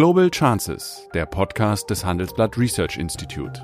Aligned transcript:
Global 0.00 0.30
Chances, 0.30 1.06
der 1.12 1.26
Podcast 1.26 1.90
des 1.90 2.06
Handelsblatt 2.06 2.56
Research 2.56 2.96
Institute. 2.96 3.60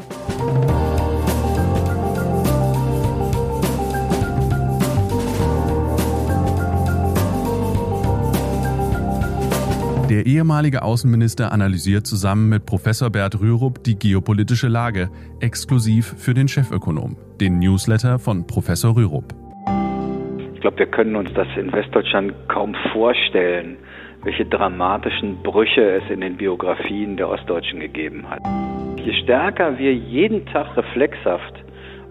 Der 10.11 10.27
ehemalige 10.27 10.83
Außenminister 10.83 11.53
analysiert 11.53 12.07
zusammen 12.07 12.51
mit 12.51 12.67
Professor 12.67 13.09
Bert 13.09 13.41
Rürup 13.41 13.83
die 13.83 13.99
geopolitische 13.99 14.69
Lage, 14.69 15.09
exklusiv 15.41 16.17
für 16.19 16.35
den 16.35 16.49
Chefökonom, 16.49 17.17
den 17.41 17.61
Newsletter 17.61 18.19
von 18.19 18.47
Professor 18.47 18.95
Rürup. 18.95 19.35
Ich 20.55 20.61
glaube, 20.61 20.81
wir 20.81 20.87
können 20.91 21.17
uns 21.17 21.33
das 21.33 21.49
in 21.57 21.73
Westdeutschland 21.73 22.35
kaum 22.49 22.77
vorstellen, 22.93 23.79
welche 24.27 24.45
dramatischen 24.45 25.41
Brüche 25.45 26.03
es 26.03 26.11
in 26.11 26.21
den 26.21 26.37
Biografien 26.37 27.17
der 27.17 27.29
Ostdeutschen 27.29 27.79
gegeben 27.79 28.29
hat. 28.29 28.41
Je 28.99 29.13
stärker 29.23 29.79
wir 29.79 29.95
jeden 29.95 30.45
Tag 30.47 30.77
reflexhaft 30.77 31.55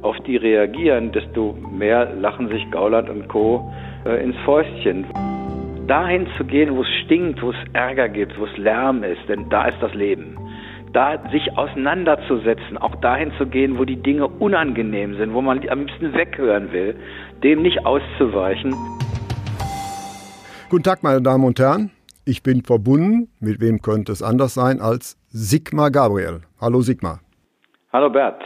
auf 0.01 0.15
die 0.25 0.37
reagieren, 0.37 1.11
desto 1.11 1.57
mehr 1.77 2.13
lachen 2.15 2.47
sich 2.47 2.71
Gauland 2.71 3.09
und 3.09 3.27
Co. 3.27 3.69
Äh, 4.05 4.23
ins 4.23 4.37
Fäustchen 4.45 5.05
dahin 5.87 6.25
zu 6.37 6.45
gehen, 6.45 6.73
wo 6.77 6.83
es 6.83 6.87
stinkt, 7.03 7.41
wo 7.41 7.49
es 7.49 7.57
Ärger 7.73 8.07
gibt, 8.07 8.39
wo 8.39 8.45
es 8.45 8.57
Lärm 8.57 9.03
ist, 9.03 9.27
denn 9.27 9.49
da 9.49 9.65
ist 9.65 9.81
das 9.81 9.93
Leben. 9.93 10.37
Da 10.93 11.19
sich 11.33 11.57
auseinanderzusetzen, 11.57 12.77
auch 12.77 12.95
dahin 13.01 13.33
zu 13.37 13.45
gehen, 13.45 13.77
wo 13.77 13.83
die 13.83 14.01
Dinge 14.01 14.29
unangenehm 14.29 15.17
sind, 15.17 15.33
wo 15.33 15.41
man 15.41 15.67
am 15.67 15.79
liebsten 15.79 16.13
weghören 16.13 16.71
will, 16.71 16.95
dem 17.43 17.61
nicht 17.61 17.85
auszuweichen. 17.85 18.73
Guten 20.69 20.83
Tag, 20.83 21.03
meine 21.03 21.21
Damen 21.21 21.43
und 21.43 21.59
Herren. 21.59 21.91
Ich 22.27 22.41
bin 22.41 22.63
verbunden, 22.63 23.29
mit 23.39 23.59
wem 23.59 23.83
könnte 23.83 24.11
es 24.11 24.23
anders 24.23 24.55
sein, 24.55 24.81
als 24.81 25.15
Sigmar 25.29 25.91
Gabriel. 25.91 26.41
Hallo 26.59 26.81
Sigmar. 26.81 27.19
Hallo 27.93 28.09
Bert. 28.09 28.41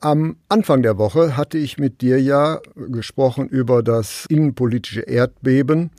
Am 0.00 0.38
Anfang 0.48 0.82
der 0.82 0.96
Woche 0.96 1.36
hatte 1.36 1.58
ich 1.58 1.76
mit 1.76 2.00
dir 2.00 2.18
ja 2.18 2.60
gesprochen 2.74 3.46
über 3.46 3.82
das 3.82 4.24
innenpolitische 4.30 5.02
Erdbeben 5.02 5.90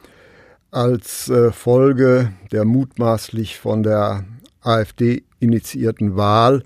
als 0.71 1.29
äh, 1.29 1.51
Folge 1.51 2.33
der 2.51 2.65
mutmaßlich 2.65 3.59
von 3.59 3.83
der 3.83 4.25
AfD 4.61 5.21
initiierten 5.39 6.15
Wahl 6.17 6.63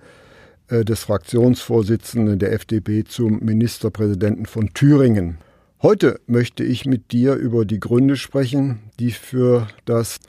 äh, 0.70 0.86
des 0.86 1.04
Fraktionsvorsitzenden 1.04 2.40
der 2.40 2.54
FDP 2.54 3.04
zum 3.04 3.40
Ministerpräsidenten 3.44 4.46
von 4.46 4.74
Thüringen. 4.74 5.38
Heute 5.82 6.22
möchte 6.28 6.64
ich 6.64 6.86
mit 6.86 7.12
dir 7.12 7.34
über 7.34 7.66
die 7.66 7.82
Gründe 7.82 8.16
sprechen, 8.16 8.80
die 9.00 9.12
für 9.12 9.68
das 9.84 10.22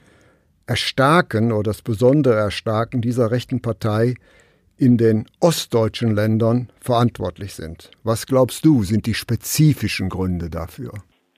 Erstarken 0.66 1.52
oder 1.52 1.70
das 1.70 1.82
besondere 1.82 2.34
Erstarken 2.34 3.00
dieser 3.00 3.30
rechten 3.30 3.62
Partei 3.62 4.14
in 4.78 4.98
den 4.98 5.26
ostdeutschen 5.40 6.14
Ländern 6.14 6.68
verantwortlich 6.80 7.54
sind. 7.54 7.90
Was 8.04 8.26
glaubst 8.26 8.64
du, 8.64 8.82
sind 8.82 9.06
die 9.06 9.14
spezifischen 9.14 10.08
Gründe 10.08 10.50
dafür? 10.50 10.92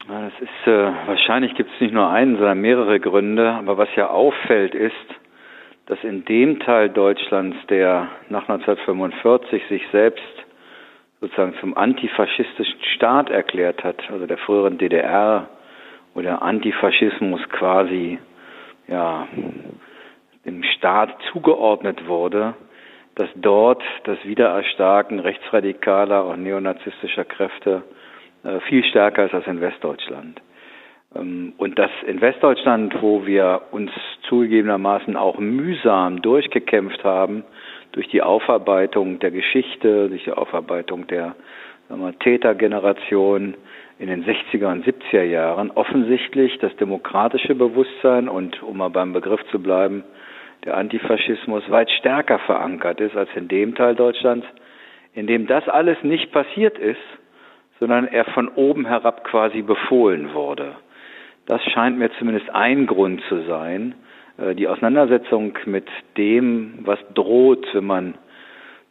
Ja, 0.08 0.22
das 0.22 0.32
ist 0.40 0.66
äh, 0.66 0.92
wahrscheinlich 1.06 1.54
gibt 1.54 1.70
es 1.74 1.80
nicht 1.80 1.92
nur 1.92 2.08
einen, 2.08 2.36
sondern 2.36 2.60
mehrere 2.60 2.98
Gründe. 2.98 3.50
Aber 3.50 3.76
was 3.76 3.88
ja 3.96 4.08
auffällt, 4.08 4.74
ist, 4.74 4.94
dass 5.86 6.02
in 6.02 6.24
dem 6.24 6.60
Teil 6.60 6.88
Deutschlands, 6.88 7.56
der 7.68 8.08
nach 8.28 8.48
1945 8.48 9.62
sich 9.68 9.82
selbst 9.92 10.22
sozusagen 11.20 11.54
zum 11.60 11.76
antifaschistischen 11.76 12.80
Staat 12.94 13.30
erklärt 13.30 13.82
hat, 13.84 13.96
also 14.10 14.26
der 14.26 14.38
früheren 14.38 14.78
DDR, 14.78 15.48
wo 16.14 16.22
der 16.22 16.42
Antifaschismus 16.42 17.40
quasi 17.50 18.18
ja 18.89 19.28
dem 20.44 20.62
Staat 20.62 21.11
zugeordnet 21.33 22.06
wurde, 22.06 22.55
dass 23.14 23.28
dort 23.34 23.83
das 24.05 24.19
Wiedererstarken 24.25 25.19
rechtsradikaler 25.19 26.25
und 26.27 26.42
neonazistischer 26.42 27.25
Kräfte 27.25 27.83
äh, 28.44 28.60
viel 28.60 28.84
stärker 28.84 29.27
ist 29.27 29.34
als 29.34 29.47
in 29.47 29.60
Westdeutschland. 29.60 30.41
Ähm, 31.15 31.53
und 31.59 31.78
das 31.78 31.91
in 32.06 32.21
Westdeutschland, 32.21 32.94
wo 33.03 33.27
wir 33.27 33.62
uns 33.72 33.91
zugegebenermaßen 34.28 35.16
auch 35.16 35.38
mühsam 35.38 36.22
durchgekämpft 36.22 37.03
haben, 37.04 37.44
durch 37.93 38.09
die 38.09 38.22
Aufarbeitung 38.22 39.19
der 39.19 39.31
Geschichte, 39.31 40.09
durch 40.09 40.25
die 40.25 40.32
Aufarbeitung 40.32 41.06
der 41.06 41.34
wir, 41.91 42.12
Tätergeneration 42.21 43.54
in 43.98 44.09
den 44.09 44.25
60er 44.25 44.70
und 44.70 44.86
70er 44.86 45.25
Jahren, 45.25 45.70
offensichtlich 45.70 46.59
das 46.59 46.75
demokratische 46.76 47.54
Bewusstsein 47.54 48.28
und, 48.28 48.62
um 48.62 48.78
mal 48.78 48.91
beim 48.91 49.12
Begriff 49.12 49.41
zu 49.50 49.60
bleiben, 49.60 50.04
der 50.64 50.76
Antifaschismus 50.76 51.69
weit 51.70 51.91
stärker 51.91 52.38
verankert 52.41 53.00
ist 53.00 53.16
als 53.16 53.31
in 53.34 53.48
dem 53.48 53.75
Teil 53.75 53.94
Deutschlands, 53.94 54.47
in 55.14 55.26
dem 55.26 55.47
das 55.47 55.69
alles 55.69 55.97
nicht 56.03 56.32
passiert 56.32 56.78
ist 56.78 56.98
sondern 57.78 58.06
er 58.09 58.25
von 58.26 58.48
oben 58.48 58.86
herab 58.86 59.25
quasi 59.25 59.62
befohlen 59.62 60.34
wurde. 60.34 60.75
Das 61.47 61.62
scheint 61.72 61.98
mir 61.98 62.10
zumindest 62.19 62.50
ein 62.50 62.86
Grund 62.86 63.22
zu 63.28 63.42
sein. 63.44 63.94
Äh, 64.36 64.54
die 64.54 64.69
Auseinandersetzung 64.69 65.56
mit 65.66 65.86
dem, 66.16 66.80
was 66.82 66.98
droht, 67.15 67.66
wenn 67.72 67.84
man 67.84 68.15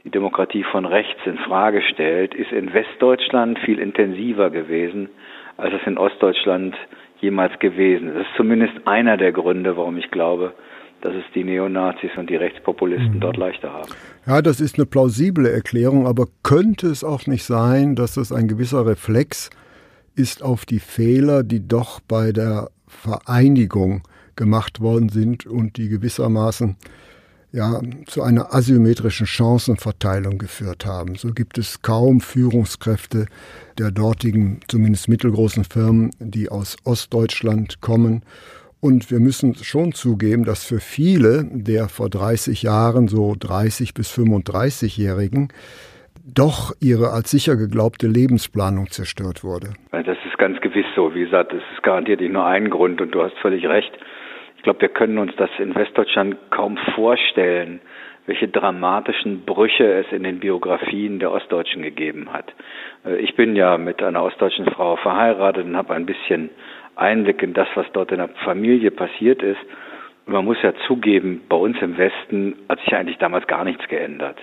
die 0.03 0.11
Demokratie 0.11 0.63
von 0.63 0.85
rechts 0.85 1.19
in 1.25 1.37
Frage 1.37 1.81
stellt, 1.81 2.33
ist 2.33 2.51
in 2.51 2.73
Westdeutschland 2.73 3.59
viel 3.59 3.79
intensiver 3.79 4.49
gewesen, 4.49 5.09
als 5.57 5.73
es 5.73 5.85
in 5.85 5.97
Ostdeutschland 5.97 6.75
jemals 7.19 7.57
gewesen 7.59 8.09
ist. 8.09 8.15
Das 8.15 8.27
ist 8.27 8.37
zumindest 8.37 8.73
einer 8.85 9.17
der 9.17 9.31
Gründe, 9.31 9.75
warum 9.75 9.97
ich 9.97 10.09
glaube, 10.11 10.53
dass 11.01 11.13
es 11.13 11.23
die 11.35 11.43
Neonazis 11.43 12.11
und 12.17 12.29
die 12.29 12.35
Rechtspopulisten 12.35 13.15
mhm. 13.15 13.19
dort 13.19 13.37
leichter 13.37 13.71
haben. 13.71 13.89
Ja, 14.25 14.41
das 14.41 14.59
ist 14.59 14.77
eine 14.77 14.85
plausible 14.85 15.49
Erklärung, 15.49 16.07
aber 16.07 16.25
könnte 16.43 16.87
es 16.87 17.03
auch 17.03 17.27
nicht 17.27 17.43
sein, 17.43 17.95
dass 17.95 18.17
es 18.17 18.31
ein 18.31 18.47
gewisser 18.47 18.85
Reflex 18.85 19.49
ist 20.15 20.43
auf 20.43 20.65
die 20.65 20.79
Fehler, 20.79 21.43
die 21.43 21.67
doch 21.67 21.99
bei 21.99 22.31
der 22.31 22.69
Vereinigung 22.87 24.01
gemacht 24.35 24.81
worden 24.81 25.09
sind 25.09 25.45
und 25.45 25.77
die 25.77 25.89
gewissermaßen 25.89 26.77
ja, 27.51 27.79
zu 28.05 28.21
einer 28.21 28.53
asymmetrischen 28.53 29.27
Chancenverteilung 29.27 30.37
geführt 30.37 30.85
haben. 30.85 31.15
So 31.15 31.33
gibt 31.33 31.57
es 31.57 31.81
kaum 31.81 32.19
Führungskräfte 32.19 33.25
der 33.77 33.91
dortigen, 33.91 34.59
zumindest 34.67 35.09
mittelgroßen 35.09 35.63
Firmen, 35.63 36.11
die 36.19 36.49
aus 36.49 36.77
Ostdeutschland 36.83 37.81
kommen 37.81 38.23
und 38.79 39.09
wir 39.09 39.19
müssen 39.19 39.55
schon 39.55 39.91
zugeben, 39.93 40.45
dass 40.45 40.65
für 40.65 40.79
viele 40.79 41.45
der 41.51 41.89
vor 41.89 42.09
30 42.09 42.63
Jahren 42.63 43.07
so 43.07 43.33
30 43.37 43.93
bis 43.93 44.15
35-Jährigen 44.15 45.49
doch 46.23 46.73
ihre 46.79 47.11
als 47.11 47.31
sicher 47.31 47.55
geglaubte 47.55 48.07
Lebensplanung 48.07 48.87
zerstört 48.87 49.43
wurde. 49.43 49.73
Das 49.91 50.17
ist 50.27 50.37
ganz 50.37 50.59
gewiss 50.61 50.85
so. 50.95 51.15
Wie 51.15 51.23
gesagt, 51.23 51.53
das 51.53 51.61
ist 51.73 51.83
garantiert 51.83 52.21
nicht 52.21 52.33
nur 52.33 52.45
ein 52.45 52.69
Grund 52.69 53.01
und 53.01 53.11
du 53.11 53.23
hast 53.23 53.37
völlig 53.39 53.65
recht. 53.65 53.91
Ich 54.57 54.63
glaube, 54.63 54.81
wir 54.81 54.89
können 54.89 55.17
uns 55.17 55.35
das 55.37 55.49
in 55.59 55.73
Westdeutschland 55.75 56.35
kaum 56.49 56.77
vorstellen, 56.95 57.79
welche 58.27 58.49
dramatischen 58.49 59.45
Brüche 59.45 59.85
es 59.85 60.11
in 60.11 60.23
den 60.23 60.39
Biografien 60.39 61.19
der 61.19 61.31
Ostdeutschen 61.31 61.81
gegeben 61.81 62.31
hat. 62.31 62.53
Äh, 63.05 63.17
ich 63.17 63.35
bin 63.35 63.55
ja 63.55 63.77
mit 63.77 64.03
einer 64.03 64.21
ostdeutschen 64.23 64.65
Frau 64.65 64.97
verheiratet 64.97 65.65
und 65.65 65.77
habe 65.77 65.95
ein 65.95 66.05
bisschen 66.05 66.49
Einblick 66.95 67.41
in 67.41 67.53
das, 67.53 67.67
was 67.75 67.85
dort 67.93 68.11
in 68.11 68.17
der 68.17 68.29
Familie 68.43 68.91
passiert 68.91 69.41
ist. 69.41 69.61
Und 70.25 70.33
man 70.33 70.45
muss 70.45 70.61
ja 70.61 70.73
zugeben, 70.87 71.43
bei 71.47 71.55
uns 71.55 71.77
im 71.81 71.97
Westen 71.97 72.57
hat 72.67 72.79
sich 72.81 72.93
eigentlich 72.93 73.17
damals 73.17 73.47
gar 73.47 73.63
nichts 73.63 73.87
geändert. 73.87 74.37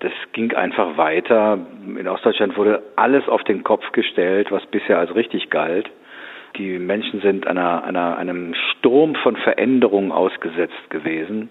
Das 0.00 0.12
ging 0.32 0.52
einfach 0.54 0.96
weiter. 0.96 1.58
In 1.86 2.08
Ostdeutschland 2.08 2.56
wurde 2.56 2.82
alles 2.96 3.26
auf 3.28 3.44
den 3.44 3.62
Kopf 3.62 3.92
gestellt, 3.92 4.50
was 4.50 4.66
bisher 4.66 4.98
als 4.98 5.14
richtig 5.14 5.48
galt. 5.48 5.88
Die 6.56 6.78
Menschen 6.78 7.20
sind 7.20 7.46
einer, 7.46 7.84
einer, 7.84 8.16
einem 8.18 8.54
Sturm 8.54 9.14
von 9.16 9.36
Veränderungen 9.36 10.12
ausgesetzt 10.12 10.90
gewesen, 10.90 11.48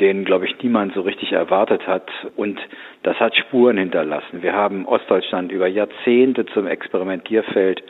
den, 0.00 0.24
glaube 0.24 0.46
ich, 0.46 0.62
niemand 0.62 0.94
so 0.94 1.00
richtig 1.00 1.32
erwartet 1.32 1.86
hat. 1.86 2.08
Und 2.36 2.60
das 3.02 3.18
hat 3.18 3.36
Spuren 3.36 3.76
hinterlassen. 3.76 4.42
Wir 4.42 4.52
haben 4.52 4.86
Ostdeutschland 4.86 5.50
über 5.50 5.66
Jahrzehnte 5.66 6.46
zum 6.46 6.66
Experimentierfeld 6.66 7.82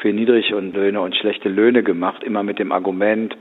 für 0.00 0.12
niedrig 0.12 0.54
und 0.54 0.74
Löhne 0.74 1.00
und 1.00 1.16
schlechte 1.16 1.48
Löhne 1.48 1.82
gemacht, 1.82 2.22
immer 2.22 2.42
mit 2.42 2.58
dem 2.58 2.70
Argument, 2.72 3.36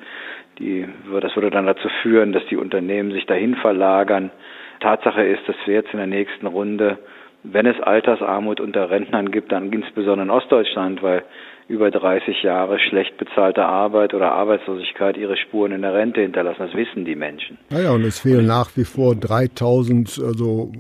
die, 0.60 0.88
das 1.22 1.36
würde 1.36 1.52
dann 1.52 1.68
dazu 1.68 1.88
führen, 2.02 2.34
dass 2.34 2.46
die 2.48 2.58
Unternehmen 2.58 3.12
sich 3.12 3.26
dahin 3.28 3.56
verlagern. 3.56 4.32
Tatsache 4.80 5.24
ist, 5.24 5.48
dass 5.48 5.56
wir 5.66 5.76
jetzt 5.76 5.92
in 5.94 6.00
der 6.00 6.08
nächsten 6.08 6.48
Runde, 6.48 6.98
wenn 7.44 7.66
es 7.66 7.80
Altersarmut 7.80 8.60
unter 8.60 8.90
Rentnern 8.90 9.32
gibt, 9.32 9.52
dann 9.52 9.72
insbesondere 9.72 10.26
in 10.26 10.32
Ostdeutschland, 10.32 11.04
weil 11.04 11.24
über 11.68 11.92
30 11.92 12.44
Jahre 12.44 12.80
schlecht 12.80 13.18
bezahlte 13.18 13.64
Arbeit 13.66 14.14
oder 14.14 14.32
Arbeitslosigkeit 14.32 15.18
ihre 15.18 15.36
Spuren 15.38 15.72
in 15.72 15.82
der 15.82 15.94
Rente 15.94 16.22
hinterlassen. 16.22 16.60
Das 16.60 16.74
wissen 16.74 17.06
die 17.06 17.16
Menschen. 17.16 17.58
Naja, 17.70 17.92
und 17.92 18.04
es 18.04 18.20
fehlen 18.20 18.46
nach 18.46 18.70
wie 18.76 18.86
vor 18.86 19.16
3000 19.16 20.20
also 20.24 20.72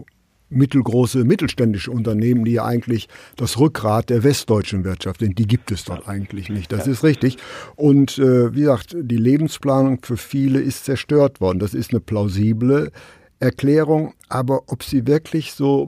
mittelgroße 0.50 1.26
mittelständische 1.26 1.92
Unternehmen, 1.92 2.46
die 2.46 2.54
ja 2.54 2.66
eigentlich 2.66 3.08
das 3.36 3.60
Rückgrat 3.60 4.10
der 4.10 4.24
westdeutschen 4.24 4.86
Wirtschaft 4.86 5.20
sind. 5.20 5.38
Die 5.38 5.48
gibt 5.48 5.72
es 5.72 5.84
dort 5.84 6.08
eigentlich 6.08 6.50
nicht. 6.50 6.72
Das 6.72 6.88
ist 6.88 7.04
richtig. 7.04 7.38
Und 7.76 8.18
äh, 8.18 8.54
wie 8.56 8.62
gesagt, 8.62 8.96
die 8.98 9.18
Lebensplanung 9.18 10.00
für 10.04 10.18
viele 10.18 10.60
ist 10.60 10.86
zerstört 10.86 11.42
worden. 11.42 11.60
Das 11.60 11.74
ist 11.74 11.92
eine 11.92 12.00
plausible 12.00 12.92
Erklärung, 13.40 14.14
aber 14.30 14.62
ob 14.68 14.84
sie 14.84 15.06
wirklich 15.06 15.52
so 15.52 15.88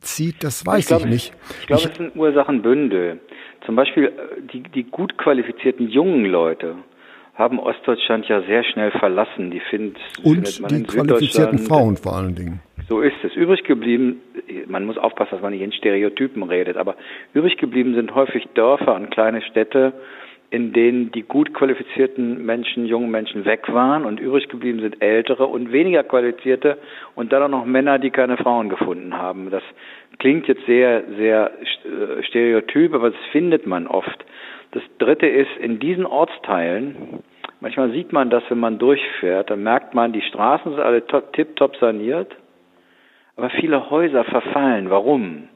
zieht, 0.00 0.42
das 0.42 0.64
weiß 0.64 0.78
ich, 0.78 0.86
glaub, 0.86 1.00
ich 1.00 1.06
nicht. 1.06 1.32
Ich 1.60 1.66
glaube, 1.66 1.82
es 1.90 1.96
sind 1.96 2.16
Ursachenbündel. 2.16 3.20
Zum 3.70 3.76
Beispiel 3.76 4.06
äh, 4.06 4.10
die, 4.52 4.64
die 4.64 4.82
gut 4.82 5.16
qualifizierten 5.16 5.88
jungen 5.88 6.24
Leute 6.24 6.74
haben 7.36 7.60
Ostdeutschland 7.60 8.26
ja 8.26 8.42
sehr 8.42 8.64
schnell 8.64 8.90
verlassen. 8.90 9.52
Die 9.52 9.60
find, 9.60 9.96
Und 10.24 10.70
die 10.72 10.82
qualifizierten 10.82 11.60
Frauen 11.60 11.96
vor 11.96 12.16
allen 12.16 12.34
Dingen. 12.34 12.60
So 12.88 13.00
ist 13.00 13.14
es. 13.22 13.32
Übrig 13.36 13.62
geblieben, 13.62 14.22
man 14.66 14.86
muss 14.86 14.98
aufpassen, 14.98 15.30
dass 15.30 15.42
man 15.42 15.52
nicht 15.52 15.62
in 15.62 15.70
Stereotypen 15.70 16.42
redet, 16.42 16.76
aber 16.76 16.96
übrig 17.32 17.58
geblieben 17.58 17.94
sind 17.94 18.12
häufig 18.12 18.48
Dörfer 18.54 18.96
und 18.96 19.12
kleine 19.12 19.40
Städte, 19.40 19.92
in 20.50 20.72
denen 20.72 21.12
die 21.12 21.22
gut 21.22 21.54
qualifizierten 21.54 22.44
Menschen, 22.44 22.86
jungen 22.86 23.12
Menschen 23.12 23.44
weg 23.44 23.72
waren 23.72 24.04
und 24.04 24.18
übrig 24.18 24.48
geblieben 24.48 24.80
sind 24.80 25.00
ältere 25.00 25.46
und 25.46 25.70
weniger 25.70 26.02
qualifizierte 26.02 26.76
und 27.14 27.32
dann 27.32 27.44
auch 27.44 27.48
noch 27.60 27.64
Männer, 27.64 28.00
die 28.00 28.10
keine 28.10 28.36
Frauen 28.36 28.68
gefunden 28.68 29.16
haben. 29.16 29.50
Das 29.50 29.62
klingt 30.20 30.46
jetzt 30.46 30.64
sehr, 30.66 31.02
sehr 31.16 31.50
äh, 31.84 32.22
stereotyp, 32.22 32.94
aber 32.94 33.10
das 33.10 33.20
findet 33.32 33.66
man 33.66 33.88
oft. 33.88 34.24
Das 34.70 34.82
dritte 34.98 35.26
ist, 35.26 35.50
in 35.60 35.80
diesen 35.80 36.06
Ortsteilen, 36.06 37.24
manchmal 37.60 37.90
sieht 37.90 38.12
man 38.12 38.30
das, 38.30 38.44
wenn 38.48 38.60
man 38.60 38.78
durchfährt, 38.78 39.50
dann 39.50 39.64
merkt 39.64 39.94
man, 39.94 40.12
die 40.12 40.22
Straßen 40.22 40.72
sind 40.72 40.80
alle 40.80 41.04
tipptopp 41.32 41.76
saniert 41.76 42.36
aber 43.40 43.48
viele 43.48 43.88
Häuser 43.88 44.24
verfallen. 44.24 44.90
Warum? 44.90 45.48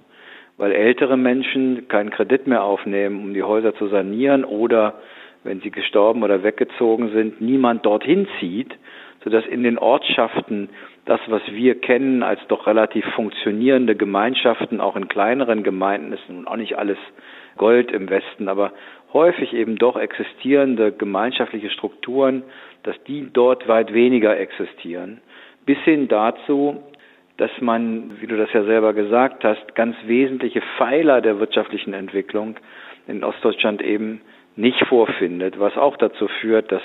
Weil 0.57 0.73
ältere 0.73 1.19
Menschen 1.19 1.87
keinen 1.87 2.09
Kredit 2.09 2.47
mehr 2.47 2.65
aufnehmen, 2.65 3.23
um 3.23 3.35
die 3.35 3.43
Häuser 3.43 3.75
zu 3.75 3.89
sanieren 3.89 4.45
oder 4.45 4.95
wenn 5.43 5.61
sie 5.61 5.71
gestorben 5.71 6.23
oder 6.23 6.43
weggezogen 6.43 7.11
sind, 7.11 7.43
niemand 7.43 7.85
dorthin 7.85 8.27
zieht, 8.41 8.75
sodass 9.23 9.45
in 9.45 9.63
den 9.65 9.77
Ortschaften 9.77 10.71
das, 11.05 11.21
was 11.27 11.43
wir 11.51 11.81
kennen 11.81 12.23
als 12.23 12.41
doch 12.49 12.67
relativ 12.67 13.05
funktionierende 13.15 13.95
Gemeinschaften, 13.95 14.81
auch 14.81 14.97
in 14.97 15.09
kleineren 15.09 15.63
Gemeinden, 15.63 16.13
ist 16.13 16.29
nun 16.29 16.47
auch 16.47 16.57
nicht 16.57 16.79
alles 16.79 16.99
Gold 17.57 17.93
im 17.93 18.09
Westen, 18.09 18.49
aber 18.49 18.73
häufig 19.13 19.53
eben 19.53 19.77
doch 19.77 19.97
existierende 19.97 20.93
gemeinschaftliche 20.93 21.71
Strukturen, 21.71 22.43
dass 22.83 22.97
die 23.05 23.29
dort 23.33 23.69
weit 23.69 23.93
weniger 23.93 24.37
existieren, 24.39 25.21
bis 25.67 25.79
hin 25.81 26.09
dazu, 26.09 26.83
dass 27.37 27.51
man, 27.61 28.21
wie 28.21 28.27
du 28.27 28.37
das 28.37 28.53
ja 28.53 28.65
selber 28.65 28.93
gesagt 28.93 29.45
hast, 29.45 29.75
ganz 29.75 29.97
wesentliche 30.07 30.63
Pfeiler 30.77 31.21
der 31.21 31.39
wirtschaftlichen 31.39 31.93
Entwicklung 31.93 32.57
in 33.07 33.25
Ostdeutschland 33.25 33.83
eben 33.83 34.21
nicht 34.57 34.85
vorfindet, 34.87 35.59
was 35.59 35.77
auch 35.77 35.97
dazu 35.97 36.29
führt, 36.41 36.71
dass 36.71 36.83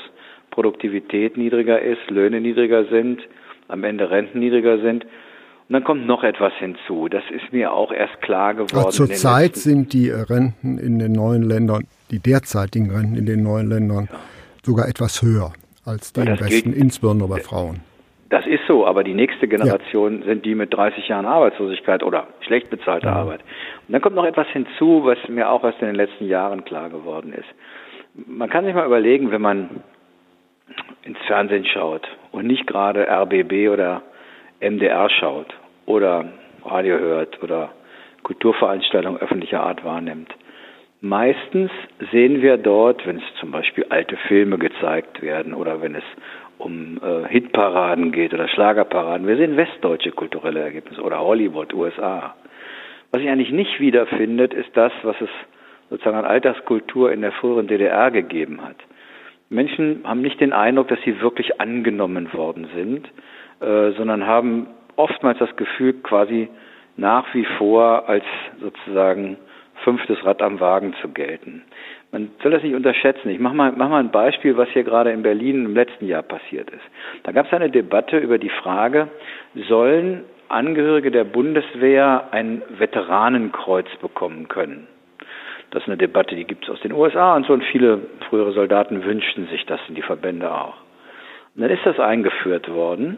Produktivität 0.49 1.37
niedriger 1.37 1.79
ist, 1.81 2.09
Löhne 2.09 2.41
niedriger 2.41 2.85
sind, 2.85 3.21
am 3.69 3.83
Ende 3.83 4.09
Renten 4.09 4.39
niedriger 4.39 4.79
sind. 4.79 5.05
Und 5.05 5.73
dann 5.73 5.83
kommt 5.83 6.07
noch 6.07 6.23
etwas 6.23 6.51
hinzu. 6.57 7.07
Das 7.07 7.23
ist 7.29 7.53
mir 7.53 7.71
auch 7.71 7.91
erst 7.91 8.21
klar 8.21 8.55
geworden. 8.55 8.91
Zurzeit 8.91 9.55
sind 9.55 9.93
die 9.93 10.09
Renten 10.09 10.79
in 10.79 10.99
den 10.99 11.13
neuen 11.13 11.43
Ländern, 11.43 11.85
die 12.11 12.19
derzeitigen 12.19 12.91
Renten 12.91 13.15
in 13.15 13.25
den 13.25 13.43
neuen 13.43 13.69
Ländern, 13.69 14.09
ja. 14.11 14.19
sogar 14.63 14.87
etwas 14.87 15.21
höher 15.21 15.53
als 15.85 16.11
die 16.11 16.21
im 16.21 16.39
Westen, 16.39 16.73
insbesondere 16.73 17.29
bei 17.29 17.39
Frauen. 17.39 17.81
Das 18.29 18.45
ist 18.45 18.61
so, 18.67 18.85
aber 18.85 19.03
die 19.03 19.15
nächste 19.15 19.47
Generation 19.47 20.19
ja. 20.19 20.25
sind 20.25 20.45
die 20.45 20.53
mit 20.53 20.73
30 20.73 21.07
Jahren 21.07 21.25
Arbeitslosigkeit 21.25 22.03
oder 22.03 22.27
schlecht 22.41 22.69
bezahlter 22.69 23.07
ja. 23.07 23.15
Arbeit. 23.15 23.41
Und 23.87 23.93
dann 23.93 24.01
kommt 24.01 24.15
noch 24.15 24.25
etwas 24.25 24.47
hinzu, 24.49 25.03
was 25.03 25.17
mir 25.27 25.49
auch 25.49 25.63
erst 25.63 25.81
in 25.81 25.87
den 25.87 25.95
letzten 25.95 26.27
Jahren 26.27 26.63
klar 26.63 26.89
geworden 26.89 27.33
ist. 27.33 27.47
Man 28.27 28.49
kann 28.49 28.65
sich 28.65 28.73
mal 28.73 28.85
überlegen, 28.85 29.31
wenn 29.31 29.41
man 29.41 29.69
ins 31.03 31.17
Fernsehen 31.25 31.65
schaut 31.65 32.07
und 32.39 32.47
nicht 32.47 32.67
gerade 32.67 33.07
RBB 33.07 33.69
oder 33.69 34.01
MDR 34.61 35.09
schaut 35.09 35.53
oder 35.85 36.25
Radio 36.65 36.97
hört 36.97 37.41
oder 37.43 37.71
Kulturveranstaltungen 38.23 39.19
öffentlicher 39.21 39.61
Art 39.61 39.83
wahrnimmt. 39.83 40.33
Meistens 41.01 41.71
sehen 42.11 42.41
wir 42.41 42.57
dort, 42.57 43.05
wenn 43.05 43.17
es 43.17 43.23
zum 43.39 43.51
Beispiel 43.51 43.85
alte 43.89 44.17
Filme 44.27 44.57
gezeigt 44.57 45.21
werden 45.21 45.53
oder 45.53 45.81
wenn 45.81 45.95
es 45.95 46.03
um 46.57 46.99
äh, 47.01 47.27
Hitparaden 47.29 48.11
geht 48.11 48.33
oder 48.33 48.47
Schlagerparaden. 48.47 49.27
Wir 49.27 49.37
sehen 49.37 49.55
westdeutsche 49.55 50.11
kulturelle 50.11 50.59
Ergebnisse 50.59 51.01
oder 51.01 51.19
Hollywood, 51.19 51.73
USA. 51.73 52.35
Was 53.11 53.21
sich 53.21 53.29
eigentlich 53.29 53.51
nicht 53.51 53.79
wiederfindet, 53.79 54.53
ist 54.53 54.75
das, 54.75 54.91
was 55.03 55.15
es 55.21 55.29
sozusagen 55.89 56.17
an 56.17 56.25
Alltagskultur 56.25 57.11
in 57.11 57.21
der 57.21 57.31
früheren 57.31 57.67
DDR 57.67 58.11
gegeben 58.11 58.61
hat. 58.61 58.75
Menschen 59.49 60.01
haben 60.03 60.21
nicht 60.21 60.39
den 60.39 60.53
Eindruck, 60.53 60.87
dass 60.89 61.01
sie 61.03 61.21
wirklich 61.21 61.59
angenommen 61.59 62.31
worden 62.33 62.67
sind, 62.75 63.07
äh, 63.61 63.91
sondern 63.97 64.25
haben 64.25 64.67
oftmals 64.95 65.39
das 65.39 65.55
Gefühl, 65.55 65.93
quasi 65.93 66.49
nach 66.97 67.33
wie 67.33 67.45
vor 67.57 68.07
als 68.07 68.25
sozusagen 68.59 69.37
fünftes 69.83 70.23
Rad 70.25 70.41
am 70.41 70.59
Wagen 70.59 70.93
zu 71.01 71.09
gelten. 71.09 71.63
Man 72.11 72.31
soll 72.41 72.51
das 72.51 72.63
nicht 72.63 72.75
unterschätzen. 72.75 73.29
Ich 73.29 73.39
mache 73.39 73.55
mal, 73.55 73.71
mach 73.75 73.89
mal 73.89 73.99
ein 73.99 74.11
Beispiel, 74.11 74.57
was 74.57 74.69
hier 74.69 74.83
gerade 74.83 75.11
in 75.11 75.21
Berlin 75.21 75.65
im 75.65 75.73
letzten 75.73 76.05
Jahr 76.05 76.23
passiert 76.23 76.69
ist. 76.69 76.83
Da 77.23 77.31
gab 77.31 77.45
es 77.45 77.53
eine 77.53 77.69
Debatte 77.69 78.17
über 78.17 78.37
die 78.37 78.49
Frage, 78.49 79.07
sollen 79.67 80.23
Angehörige 80.49 81.11
der 81.11 81.25
Bundeswehr 81.25 82.29
ein 82.31 82.63
Veteranenkreuz 82.77 83.87
bekommen 84.01 84.47
können? 84.47 84.87
Das 85.71 85.83
ist 85.83 85.87
eine 85.87 85.97
Debatte, 85.97 86.35
die 86.35 86.45
gibt 86.45 86.63
es 86.63 86.69
aus 86.69 86.81
den 86.81 86.93
USA 86.93 87.35
und 87.35 87.45
so, 87.45 87.53
und 87.53 87.63
viele 87.63 88.01
frühere 88.29 88.53
Soldaten 88.53 89.03
wünschten 89.03 89.47
sich 89.47 89.65
das 89.65 89.79
in 89.87 89.95
die 89.95 90.01
Verbände 90.01 90.51
auch. 90.51 90.75
Und 91.55 91.61
dann 91.61 91.69
ist 91.69 91.85
das 91.85 91.99
eingeführt 91.99 92.69
worden, 92.69 93.17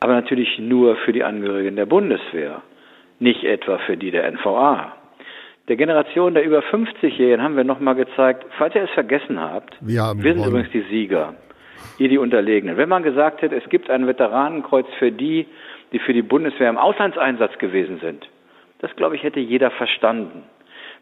aber 0.00 0.14
natürlich 0.14 0.58
nur 0.58 0.96
für 0.96 1.12
die 1.12 1.24
Angehörigen 1.24 1.76
der 1.76 1.86
Bundeswehr, 1.86 2.62
nicht 3.18 3.44
etwa 3.44 3.78
für 3.78 3.96
die 3.96 4.10
der 4.10 4.30
NVA. 4.30 4.96
Der 5.68 5.76
Generation 5.76 6.34
der 6.34 6.44
über 6.44 6.60
50-Jährigen 6.60 7.42
haben 7.42 7.56
wir 7.56 7.64
nochmal 7.64 7.94
gezeigt, 7.94 8.44
falls 8.58 8.74
ihr 8.74 8.82
es 8.82 8.90
vergessen 8.90 9.40
habt, 9.40 9.76
wir, 9.80 10.02
haben 10.02 10.22
wir 10.22 10.34
sind 10.34 10.44
übrigens 10.44 10.70
die 10.72 10.84
Sieger, 10.90 11.34
ihr 11.98 12.08
die 12.08 12.18
Unterlegenen. 12.18 12.76
Wenn 12.76 12.88
man 12.88 13.04
gesagt 13.04 13.42
hätte, 13.42 13.56
es 13.56 13.68
gibt 13.68 13.88
ein 13.88 14.06
Veteranenkreuz 14.06 14.86
für 14.98 15.12
die, 15.12 15.46
die 15.92 15.98
für 16.00 16.12
die 16.12 16.22
Bundeswehr 16.22 16.68
im 16.68 16.78
Auslandseinsatz 16.78 17.58
gewesen 17.58 18.00
sind, 18.00 18.28
das 18.80 18.94
glaube 18.96 19.14
ich 19.14 19.22
hätte 19.22 19.38
jeder 19.38 19.70
verstanden. 19.70 20.42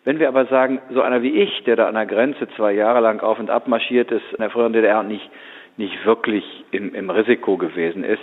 Wenn 0.05 0.19
wir 0.19 0.29
aber 0.29 0.47
sagen, 0.47 0.81
so 0.91 1.02
einer 1.02 1.23
wie 1.23 1.43
ich, 1.43 1.64
der 1.64 1.76
da 1.76 1.87
an 1.87 1.94
der 1.94 2.06
Grenze 2.06 2.49
zwei 2.56 2.73
Jahre 2.73 3.00
lang 3.00 3.20
auf 3.20 3.38
und 3.38 3.50
ab 3.50 3.69
marschiert 3.69 4.11
ist, 4.11 4.25
in 4.32 4.38
der 4.38 4.50
früheren 4.50 4.73
DDR 4.73 5.02
nicht, 5.02 5.29
nicht 5.76 6.05
wirklich 6.05 6.44
im, 6.70 6.94
im 6.94 7.11
Risiko 7.11 7.56
gewesen 7.56 8.05
ist, 8.05 8.23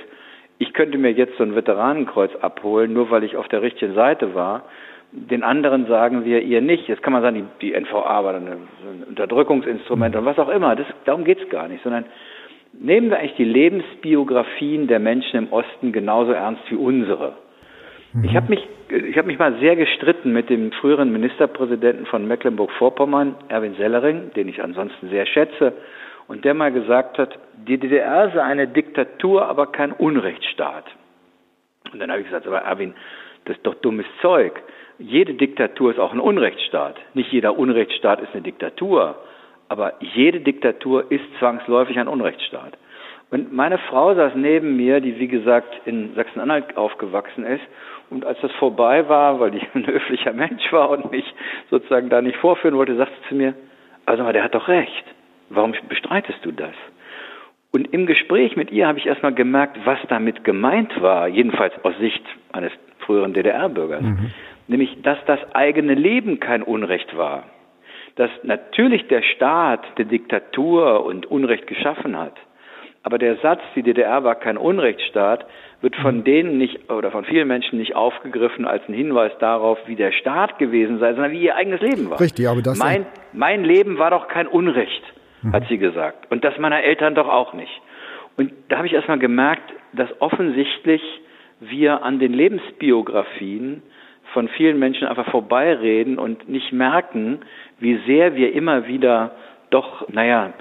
ich 0.60 0.74
könnte 0.74 0.98
mir 0.98 1.12
jetzt 1.12 1.38
so 1.38 1.44
ein 1.44 1.56
Veteranenkreuz 1.56 2.36
abholen, 2.38 2.94
nur 2.94 3.12
weil 3.12 3.24
ich 3.24 3.38
auf 3.38 3.48
der 3.48 3.62
richtigen 3.62 3.94
Seite 3.94 4.34
war, 4.34 4.64
den 5.12 5.44
anderen 5.44 5.88
sagen 5.88 6.26
wir 6.26 6.42
ihr 6.42 6.62
nicht. 6.62 6.88
Jetzt 6.88 7.04
kann 7.04 7.14
man 7.14 7.22
sagen, 7.22 7.48
die, 7.62 7.68
die 7.68 7.80
NVA 7.80 8.24
war 8.24 8.34
dann 8.34 8.48
ein 8.48 9.04
Unterdrückungsinstrument 9.08 10.16
und 10.16 10.26
was 10.26 10.40
auch 10.40 10.50
immer. 10.50 10.76
Das, 10.76 10.88
darum 11.06 11.24
geht 11.24 11.42
es 11.42 11.50
gar 11.50 11.68
nicht, 11.68 11.84
sondern 11.84 12.06
nehmen 12.74 13.10
wir 13.10 13.20
eigentlich 13.20 13.36
die 13.36 13.46
Lebensbiografien 13.46 14.88
der 14.88 15.00
Menschen 15.00 15.38
im 15.38 15.54
Osten 15.54 15.92
genauso 15.92 16.32
ernst 16.32 16.64
wie 16.70 16.76
unsere. 16.76 17.34
Mhm. 18.18 18.24
Ich 18.24 18.36
habe 18.36 18.50
mich, 18.50 18.68
ich 18.90 19.18
habe 19.18 19.28
mich 19.28 19.40
mal 19.40 19.58
sehr 19.60 19.76
gestritten 19.76 20.34
mit 20.34 20.50
dem 20.50 20.72
früheren 20.72 21.12
Ministerpräsidenten 21.12 22.06
von 22.06 22.28
Mecklenburg-Vorpommern, 22.28 23.36
Erwin 23.48 23.76
Sellering, 23.76 24.32
den 24.36 24.48
ich 24.48 24.62
ansonsten 24.64 25.10
sehr 25.10 25.26
schätze, 25.26 25.74
und 26.28 26.44
der 26.44 26.54
mal 26.54 26.72
gesagt 26.74 27.18
hat, 27.18 27.40
die 27.68 27.78
DDR 27.78 28.32
sei 28.34 28.44
eine 28.44 28.68
Diktatur, 28.68 29.48
aber 29.48 29.68
kein 29.68 29.94
Unrechtsstaat. 29.94 30.84
Und 31.94 32.00
dann 32.00 32.12
habe 32.12 32.20
ich 32.20 32.28
gesagt, 32.28 32.46
aber 32.48 32.60
Erwin, 32.60 32.94
das 33.46 33.56
ist 33.56 33.66
doch 33.66 33.76
dummes 33.76 34.06
Zeug 34.22 34.62
jede 35.00 35.34
Diktatur 35.34 35.92
ist 35.92 36.00
auch 36.00 36.14
ein 36.14 36.20
Unrechtsstaat. 36.20 36.96
Nicht 37.14 37.32
jeder 37.32 37.58
Unrechtsstaat 37.58 38.22
ist 38.22 38.34
eine 38.34 38.42
Diktatur, 38.42 39.16
aber 39.70 39.94
jede 40.00 40.42
Diktatur 40.42 41.12
ist 41.12 41.26
zwangsläufig 41.40 42.00
ein 42.00 42.08
Unrechtsstaat. 42.08 42.78
Und 43.30 43.54
meine 43.54 43.78
Frau 43.78 44.16
saß 44.16 44.34
neben 44.36 44.78
mir, 44.78 45.02
die 45.02 45.20
wie 45.20 45.28
gesagt 45.28 45.82
in 45.86 46.16
Sachsen-Anhalt 46.16 46.78
aufgewachsen 46.78 47.46
ist, 47.46 47.64
und 48.10 48.26
als 48.26 48.40
das 48.42 48.52
vorbei 48.54 49.08
war, 49.10 49.40
weil 49.40 49.56
ich 49.56 49.64
ein 49.74 49.86
höflicher 49.86 50.34
Mensch 50.34 50.72
war 50.72 50.90
und 50.90 51.12
mich 51.12 51.26
sozusagen 51.70 52.10
da 52.10 52.22
nicht 52.22 52.38
vorführen 52.38 52.78
wollte, 52.78 52.96
sagte 52.96 53.16
sie 53.24 53.30
zu 53.30 53.36
mir, 53.36 53.54
also 54.06 54.24
mal, 54.24 54.34
der 54.34 54.44
hat 54.44 54.56
doch 54.56 54.68
recht. 54.68 55.04
Warum 55.50 55.74
bestreitest 55.88 56.40
du 56.44 56.52
das? 56.52 56.74
Und 57.72 57.94
im 57.94 58.06
Gespräch 58.06 58.56
mit 58.56 58.72
ihr 58.72 58.88
habe 58.88 58.98
ich 58.98 59.06
erstmal 59.06 59.34
gemerkt, 59.34 59.78
was 59.86 60.00
damit 60.08 60.44
gemeint 60.44 61.02
war, 61.02 61.28
jedenfalls 61.28 61.74
aus 61.84 61.98
Sicht 62.00 62.24
eines 62.52 62.72
früheren 63.00 63.34
DDR-Bürgers. 63.34 64.02
Mhm 64.02 64.32
nämlich 64.68 65.02
dass 65.02 65.18
das 65.26 65.40
eigene 65.54 65.94
Leben 65.94 66.40
kein 66.40 66.64
Unrecht 66.64 67.16
war, 67.18 67.46
dass 68.16 68.30
natürlich 68.44 69.08
der 69.08 69.22
Staat 69.22 69.86
die 69.98 70.06
Diktatur 70.06 71.06
und 71.06 71.26
Unrecht 71.26 71.68
geschaffen 71.68 72.18
hat, 72.18 72.34
Aber 73.08 73.20
der 73.20 73.38
Satz, 73.38 73.62
die 73.74 73.84
DDR 73.84 74.26
war 74.26 74.36
kein 74.36 74.58
Unrechtsstaat, 74.58 75.46
wird 75.80 75.96
von 75.96 76.18
mhm. 76.18 76.24
denen 76.26 76.58
nicht 76.58 76.92
oder 76.92 77.10
von 77.10 77.24
vielen 77.24 77.48
Menschen 77.48 77.80
nicht 77.80 77.96
aufgegriffen 77.96 78.66
als 78.66 78.84
ein 78.90 78.94
Hinweis 78.94 79.32
darauf, 79.40 79.78
wie 79.86 79.96
der 79.96 80.12
Staat 80.12 80.60
gewesen 80.60 81.00
sei, 81.00 81.14
sondern 81.14 81.32
wie 81.32 81.42
ihr 81.42 81.56
eigenes 81.56 81.80
Leben 81.80 82.10
war. 82.10 82.20
Richtig, 82.20 82.50
aber 82.50 82.62
das 82.62 82.78
mein, 82.78 83.06
mein 83.32 83.64
Leben 83.64 83.98
war 83.98 84.10
doch 84.12 84.28
kein 84.28 84.46
Unrecht, 84.46 85.02
mhm. 85.42 85.54
hat 85.54 85.64
sie 85.70 85.78
gesagt. 85.78 86.30
Und 86.30 86.44
das 86.44 86.58
meiner 86.58 86.84
Eltern 86.84 87.16
doch 87.16 87.30
auch 87.30 87.54
nicht. 87.54 87.72
Und 88.36 88.52
da 88.68 88.76
habe 88.76 88.88
ich 88.88 88.94
erstmal 88.94 89.20
gemerkt, 89.20 89.72
dass 89.94 90.10
offensichtlich 90.20 91.02
wir 91.62 92.04
an 92.04 92.20
den 92.20 92.34
Lebensbiografien 92.34 93.84
von 94.34 94.50
vielen 94.50 94.80
Menschen 94.80 95.08
einfach 95.08 95.32
vorbeireden 95.32 96.20
und 96.20 96.50
nicht 96.50 96.74
merken, 96.74 97.40
wie 97.80 98.02
sehr 98.06 98.36
wir 98.36 98.52
immer 98.52 98.86
wieder 98.86 99.32
doch, 99.70 100.10
naja, 100.10 100.52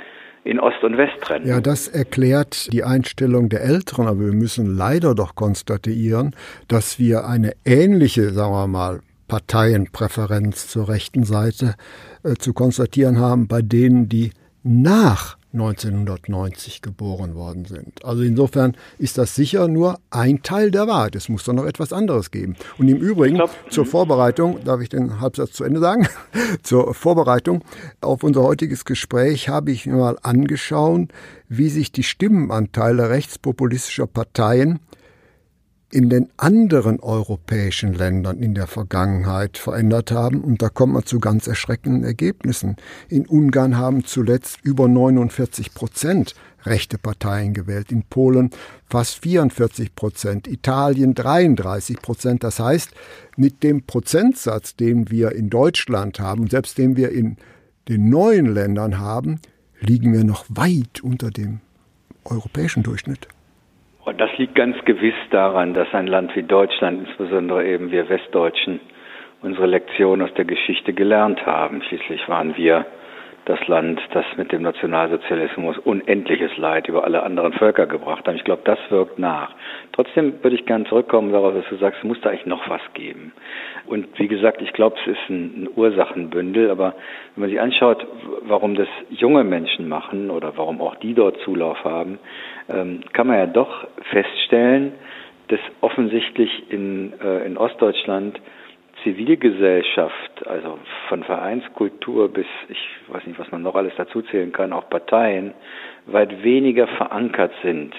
in 0.47 0.61
Ost 0.61 0.83
und 0.83 0.97
West 0.97 1.21
trennen. 1.21 1.47
Ja, 1.47 1.61
das 1.61 1.89
erklärt 1.89 2.73
die 2.73 2.85
Einstellung 2.85 3.49
der 3.49 3.63
Älteren, 3.63 4.07
aber 4.07 4.21
wir 4.21 4.33
müssen 4.33 4.77
leider 4.77 5.15
doch 5.15 5.35
konstatieren, 5.35 6.35
dass 6.69 6.99
wir 6.99 7.27
eine 7.27 7.53
ähnliche, 7.65 8.31
sagen 8.33 8.53
wir 8.53 8.67
mal, 8.67 9.01
Parteienpräferenz 9.29 10.69
zur 10.69 10.89
rechten 10.89 11.25
Seite 11.25 11.75
äh, 12.23 12.35
zu 12.35 12.53
konstatieren 12.53 13.19
haben 13.19 13.49
bei 13.49 13.61
denen, 13.61 14.09
die 14.09 14.31
nach 14.63 15.37
1990 15.57 16.83
geboren 16.83 17.35
worden 17.35 17.65
sind. 17.65 18.05
Also 18.05 18.23
insofern 18.23 18.77
ist 18.99 19.19
das 19.19 19.35
sicher 19.35 19.69
nur 19.69 19.99
ein 20.11 20.43
Teil 20.43 20.71
der 20.71 20.87
Wahrheit. 20.87 21.17
Es 21.17 21.29
muss 21.29 21.45
doch 21.45 21.55
noch 21.55 21.65
etwas 21.65 21.93
anderes 21.93 22.31
geben. 22.31 22.57
Und 22.79 22.89
im 22.89 22.99
Übrigen 22.99 23.37
glaub, 23.37 23.51
zur 23.71 23.85
hm. 23.85 23.91
Vorbereitung, 23.91 24.63
darf 24.65 24.81
ich 24.81 24.91
den 24.91 25.21
Halbsatz 25.21 25.53
zu 25.53 25.65
Ende 25.65 25.81
sagen? 25.81 26.09
zur 26.63 26.95
Vorbereitung 26.95 27.65
auf 28.01 28.23
unser 28.23 28.43
heutiges 28.43 28.85
Gespräch 28.85 29.49
habe 29.49 29.71
ich 29.71 29.87
mir 29.87 29.97
mal 29.97 30.19
angeschaut, 30.23 31.09
wie 31.49 31.71
sich 31.71 31.91
die 31.91 32.03
Stimmenanteile 32.03 33.09
rechtspopulistischer 33.11 34.07
Parteien 34.07 34.81
in 35.97 36.11
den 36.11 36.29
anderen 36.37 37.01
europäischen 37.01 37.95
Ländern 37.95 38.39
in 38.43 38.55
der 38.55 38.67
Vergangenheit 38.67 39.57
verändert 39.57 40.13
haben. 40.13 40.43
Und 40.43 40.61
da 40.61 40.69
kommt 40.69 40.93
man 40.93 41.07
zu 41.07 41.21
ganz 41.21 41.47
erschreckenden 41.47 42.05
Ergebnissen. 42.05 42.77
In 43.09 43.25
Ungarn 43.27 43.79
haben 43.79 44.05
zuletzt 44.05 44.59
über 44.63 44.89
49 44.89 45.73
Prozent 45.73 46.35
rechte 46.67 46.99
Parteien 46.99 47.55
gewählt, 47.55 47.93
in 47.93 48.03
Polen 48.03 48.51
fast 48.85 49.23
44 49.23 49.95
Prozent, 49.95 50.47
Italien 50.49 51.15
33 51.15 52.03
Prozent. 52.03 52.45
Das 52.45 52.61
heißt, 52.61 52.91
mit 53.39 53.63
dem 53.63 53.85
Prozentsatz, 53.85 54.77
den 54.77 55.11
wir 55.11 55.33
in 55.33 55.49
Deutschland 55.49 56.21
haben, 56.21 56.51
selbst 56.51 56.77
den 56.77 56.99
wir 56.99 57.11
in 57.11 57.39
den 57.89 58.11
neuen 58.11 58.53
Ländern 58.53 58.99
haben, 58.99 59.41
liegen 59.81 60.13
wir 60.13 60.25
noch 60.25 60.45
weit 60.51 61.01
unter 61.03 61.31
dem 61.31 61.61
europäischen 62.27 62.83
Durchschnitt. 62.83 63.29
Und 64.07 64.21
das 64.21 64.31
liegt 64.39 64.55
ganz 64.55 64.77
gewiss 64.85 65.17
daran, 65.31 65.75
dass 65.75 65.93
ein 65.93 66.07
Land 66.07 66.37
wie 66.37 66.45
Deutschland, 66.45 67.09
insbesondere 67.09 67.67
eben 67.67 67.91
wir 67.91 68.09
Westdeutschen, 68.09 68.79
unsere 69.43 69.67
Lektion 69.67 70.23
aus 70.23 70.33
der 70.35 70.45
Geschichte 70.45 70.93
gelernt 70.93 71.45
haben. 71.45 71.83
Schließlich 71.83 72.29
waren 72.29 72.57
wir 72.57 72.87
das 73.47 73.67
Land, 73.67 74.01
das 74.13 74.25
mit 74.37 74.53
dem 74.53 74.63
Nationalsozialismus 74.63 75.79
unendliches 75.79 76.57
Leid 76.57 76.89
über 76.89 77.03
alle 77.03 77.25
anderen 77.25 77.53
Völker 77.53 77.87
gebracht 77.87 78.27
hat. 78.27 78.37
Ich 78.37 78.45
glaube, 78.45 78.63
das 78.65 78.79
wirkt 78.91 79.19
nach. 79.19 79.51
Trotzdem 79.93 80.35
würde 80.43 80.57
ich 80.57 80.67
gerne 80.67 80.85
zurückkommen 80.85 81.33
darauf, 81.33 81.55
dass 81.55 81.69
du 81.69 81.77
sagst, 81.77 81.99
es 81.99 82.05
muss 82.05 82.21
da 82.21 82.31
eigentlich 82.31 82.47
noch 82.47 82.69
was 82.69 82.81
geben. 82.95 83.33
Und 83.87 84.07
wie 84.19 84.29
gesagt, 84.29 84.63
ich 84.63 84.73
glaube, 84.73 84.97
es 85.01 85.13
ist 85.13 85.31
ein, 85.31 85.65
ein 85.65 85.69
Ursachenbündel, 85.75 86.71
aber 86.71 86.95
wenn 87.35 87.43
man 87.43 87.51
sich 87.51 87.61
anschaut, 87.61 88.07
warum 88.43 88.77
das 88.77 88.89
junge 89.11 89.43
Menschen 89.43 89.89
machen 89.89 90.31
oder 90.31 90.57
warum 90.57 90.81
auch 90.81 90.97
die 90.97 91.15
dort 91.15 91.39
Zulauf 91.41 91.83
haben, 91.85 92.19
ähm, 92.69 93.01
kann 93.13 93.27
man 93.27 93.37
ja 93.37 93.47
doch 93.47 93.87
feststellen, 94.11 94.93
dass 95.49 95.61
offensichtlich 95.81 96.71
in, 96.71 97.13
äh, 97.21 97.47
in 97.47 97.57
Ostdeutschland 97.57 98.41
Zivilgesellschaft, 99.03 100.47
also 100.47 100.79
von 101.09 101.23
Vereinskultur 101.23 102.29
bis, 102.29 102.47
ich 102.69 102.79
weiß 103.09 103.27
nicht, 103.27 103.39
was 103.39 103.51
man 103.53 103.63
noch 103.63 103.77
alles 103.77 103.93
dazu 103.97 104.23
zählen 104.23 104.53
kann, 104.53 104.73
auch 104.73 104.89
Parteien, 104.91 105.55
weit 106.07 106.43
weniger 106.43 106.89
verankert 106.89 107.53
sind. 107.63 107.95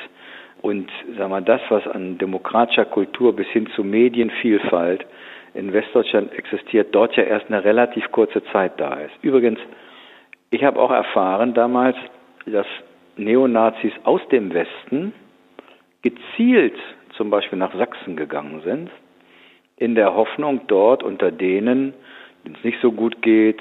Und 0.62 0.90
sagen 1.18 1.32
wir, 1.32 1.42
das, 1.42 1.62
was 1.70 1.88
an 1.88 2.18
demokratischer 2.18 2.86
Kultur 2.86 3.36
bis 3.36 3.48
hin 3.48 3.68
zu 3.76 3.84
Medienvielfalt 3.84 5.06
in 5.54 5.72
Westdeutschland 5.72 6.34
existiert, 6.34 6.94
dort 6.94 7.16
ja 7.16 7.24
erst 7.24 7.48
eine 7.48 7.64
relativ 7.64 8.12
kurze 8.12 8.44
Zeit 8.52 8.74
da 8.78 8.96
ist. 8.96 9.14
Übrigens, 9.22 9.60
ich 10.50 10.64
habe 10.64 10.80
auch 10.80 10.92
erfahren 10.92 11.54
damals, 11.54 11.96
dass 12.46 12.68
Neonazis 13.18 13.94
aus 14.04 14.22
dem 14.30 14.54
Westen 14.54 15.14
gezielt 16.02 16.78
zum 17.16 17.30
Beispiel 17.30 17.60
nach 17.60 17.74
Sachsen 17.76 18.16
gegangen 18.16 18.62
sind, 18.64 18.90
in 19.78 19.96
der 19.96 20.16
Hoffnung, 20.16 20.62
dort 20.68 21.04
unter 21.04 21.32
denen, 21.32 21.94
denen 22.46 22.56
es 22.56 22.64
nicht 22.64 22.80
so 22.82 22.92
gut 22.92 23.22
geht, 23.22 23.60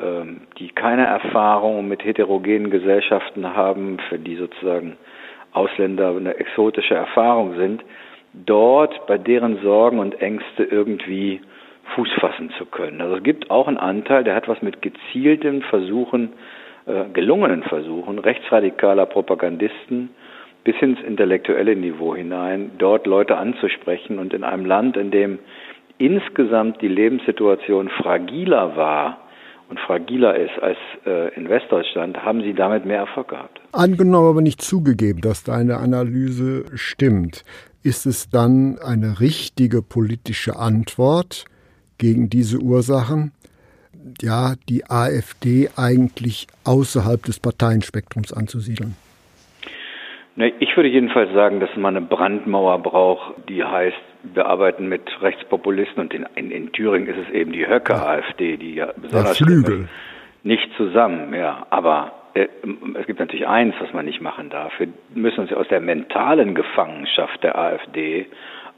ähm, 0.00 0.42
die 0.58 0.68
keine 0.68 1.06
Erfahrung 1.06 1.88
mit 1.88 2.04
heterogenen 2.04 2.70
Gesellschaften 2.70 3.54
haben, 3.54 3.98
für 4.08 4.18
die 4.18 4.36
sozusagen 4.36 4.96
Ausländer 5.52 6.10
eine 6.10 6.36
exotische 6.36 6.94
Erfahrung 6.94 7.56
sind, 7.56 7.82
dort 8.32 9.06
bei 9.06 9.18
deren 9.18 9.60
Sorgen 9.62 9.98
und 9.98 10.20
Ängste 10.20 10.64
irgendwie 10.64 11.40
Fuß 11.94 12.08
fassen 12.20 12.50
zu 12.58 12.66
können. 12.66 13.00
Also 13.00 13.16
es 13.16 13.22
gibt 13.22 13.50
auch 13.50 13.66
einen 13.66 13.78
Anteil, 13.78 14.24
der 14.24 14.34
hat 14.34 14.46
was 14.48 14.60
mit 14.62 14.82
gezielten 14.82 15.62
Versuchen, 15.62 16.32
gelungenen 17.12 17.62
Versuchen 17.64 18.18
rechtsradikaler 18.18 19.06
Propagandisten 19.06 20.10
bis 20.64 20.76
ins 20.80 21.00
intellektuelle 21.00 21.76
Niveau 21.76 22.14
hinein, 22.14 22.72
dort 22.78 23.06
Leute 23.06 23.36
anzusprechen 23.36 24.18
und 24.18 24.34
in 24.34 24.44
einem 24.44 24.66
Land, 24.66 24.96
in 24.96 25.10
dem 25.10 25.38
insgesamt 25.98 26.80
die 26.82 26.88
Lebenssituation 26.88 27.88
fragiler 27.88 28.76
war 28.76 29.18
und 29.68 29.78
fragiler 29.80 30.36
ist 30.36 30.62
als 30.62 30.78
äh, 31.06 31.34
in 31.34 31.48
Westdeutschland, 31.48 32.22
haben 32.24 32.42
sie 32.42 32.54
damit 32.54 32.86
mehr 32.86 32.98
Erfolg 32.98 33.28
gehabt. 33.28 33.60
Angenommen 33.72 34.28
aber 34.28 34.40
nicht 34.40 34.62
zugegeben, 34.62 35.20
dass 35.20 35.44
deine 35.44 35.76
Analyse 35.76 36.64
stimmt, 36.74 37.44
ist 37.82 38.06
es 38.06 38.30
dann 38.30 38.78
eine 38.84 39.20
richtige 39.20 39.82
politische 39.82 40.56
Antwort 40.56 41.44
gegen 41.98 42.30
diese 42.30 42.58
Ursachen, 42.58 43.32
ja, 44.20 44.54
die 44.68 44.84
AfD 44.88 45.68
eigentlich 45.76 46.46
außerhalb 46.64 47.22
des 47.22 47.40
Parteienspektrums 47.40 48.32
anzusiedeln? 48.32 48.96
Ich 50.60 50.76
würde 50.76 50.88
jedenfalls 50.88 51.32
sagen, 51.32 51.58
dass 51.58 51.70
man 51.76 51.96
eine 51.96 52.06
Brandmauer 52.06 52.78
braucht, 52.78 53.48
die 53.48 53.64
heißt, 53.64 53.96
wir 54.22 54.46
arbeiten 54.46 54.88
mit 54.88 55.02
Rechtspopulisten 55.20 56.00
und 56.00 56.14
in, 56.14 56.26
in, 56.36 56.50
in 56.52 56.72
Thüringen 56.72 57.08
ist 57.08 57.28
es 57.28 57.34
eben 57.34 57.52
die 57.52 57.66
Höcke-AfD, 57.66 58.56
die 58.56 58.74
ja 58.74 58.92
besonders 58.96 59.38
Flügel. 59.38 59.88
nicht 60.44 60.68
zusammen, 60.76 61.34
ja. 61.34 61.66
Aber 61.70 62.12
äh, 62.34 62.46
es 63.00 63.06
gibt 63.06 63.18
natürlich 63.18 63.48
eins, 63.48 63.74
was 63.80 63.92
man 63.92 64.04
nicht 64.04 64.20
machen 64.20 64.48
darf. 64.50 64.72
Wir 64.78 64.88
müssen 65.14 65.40
uns 65.40 65.50
ja 65.50 65.56
aus 65.56 65.68
der 65.68 65.80
mentalen 65.80 66.54
Gefangenschaft 66.54 67.42
der 67.42 67.58
AfD 67.58 68.26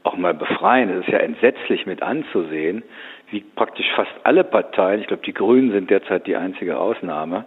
auch 0.03 0.17
mal 0.17 0.33
befreien. 0.33 0.89
Es 0.89 1.05
ist 1.05 1.13
ja 1.13 1.19
entsetzlich 1.19 1.85
mit 1.85 2.01
anzusehen, 2.01 2.83
wie 3.31 3.43
praktisch 3.55 3.89
fast 3.95 4.11
alle 4.23 4.43
Parteien, 4.43 5.01
ich 5.01 5.07
glaube, 5.07 5.23
die 5.25 5.33
Grünen 5.33 5.71
sind 5.71 5.89
derzeit 5.89 6.27
die 6.27 6.35
einzige 6.35 6.77
Ausnahme, 6.77 7.45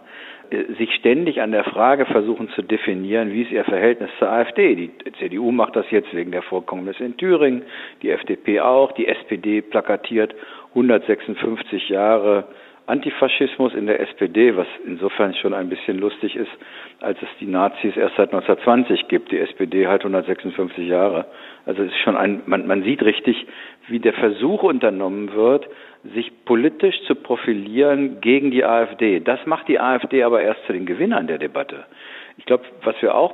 äh, 0.49 0.73
sich 0.77 0.93
ständig 0.95 1.41
an 1.41 1.51
der 1.51 1.63
Frage 1.63 2.05
versuchen 2.05 2.49
zu 2.49 2.61
definieren, 2.61 3.31
wie 3.31 3.43
ist 3.43 3.51
ihr 3.51 3.63
Verhältnis 3.63 4.09
zur 4.19 4.29
AfD. 4.29 4.75
Die 4.75 4.91
CDU 5.19 5.51
macht 5.51 5.75
das 5.75 5.89
jetzt 5.91 6.13
wegen 6.13 6.31
der 6.31 6.41
Vorkommnisse 6.41 7.03
in 7.03 7.17
Thüringen, 7.17 7.63
die 8.01 8.09
FDP 8.09 8.59
auch, 8.61 8.91
die 8.93 9.07
SPD 9.07 9.61
plakatiert 9.61 10.35
156 10.75 11.89
Jahre 11.89 12.45
Antifaschismus 12.87 13.73
in 13.73 13.87
der 13.87 13.99
SPD, 13.99 14.55
was 14.55 14.67
insofern 14.85 15.33
schon 15.33 15.53
ein 15.53 15.69
bisschen 15.69 15.97
lustig 15.97 16.35
ist, 16.35 16.51
als 17.01 17.19
es 17.21 17.27
die 17.39 17.47
Nazis 17.47 17.97
erst 17.97 18.15
seit 18.15 18.31
1920 18.31 19.07
gibt, 19.07 19.31
die 19.31 19.39
SPD 19.39 19.87
halt 19.87 20.01
156 20.01 20.87
Jahre. 20.87 21.25
Also 21.65 21.83
es 21.83 21.91
ist 21.91 21.99
schon 21.99 22.15
ein, 22.15 22.43
man, 22.45 22.67
man 22.67 22.83
sieht 22.83 23.01
richtig, 23.01 23.47
wie 23.87 23.99
der 23.99 24.13
Versuch 24.13 24.63
unternommen 24.63 25.33
wird, 25.33 25.67
sich 26.13 26.31
politisch 26.45 27.01
zu 27.07 27.15
profilieren 27.15 28.21
gegen 28.21 28.51
die 28.51 28.63
AfD. 28.63 29.19
Das 29.19 29.43
macht 29.45 29.67
die 29.67 29.79
AfD 29.79 30.23
aber 30.23 30.41
erst 30.41 30.63
zu 30.67 30.73
den 30.73 30.85
Gewinnern 30.85 31.25
der 31.25 31.39
Debatte. 31.39 31.85
Ich 32.37 32.45
glaube, 32.45 32.65
was 32.83 33.01
wir 33.01 33.15
auch 33.15 33.33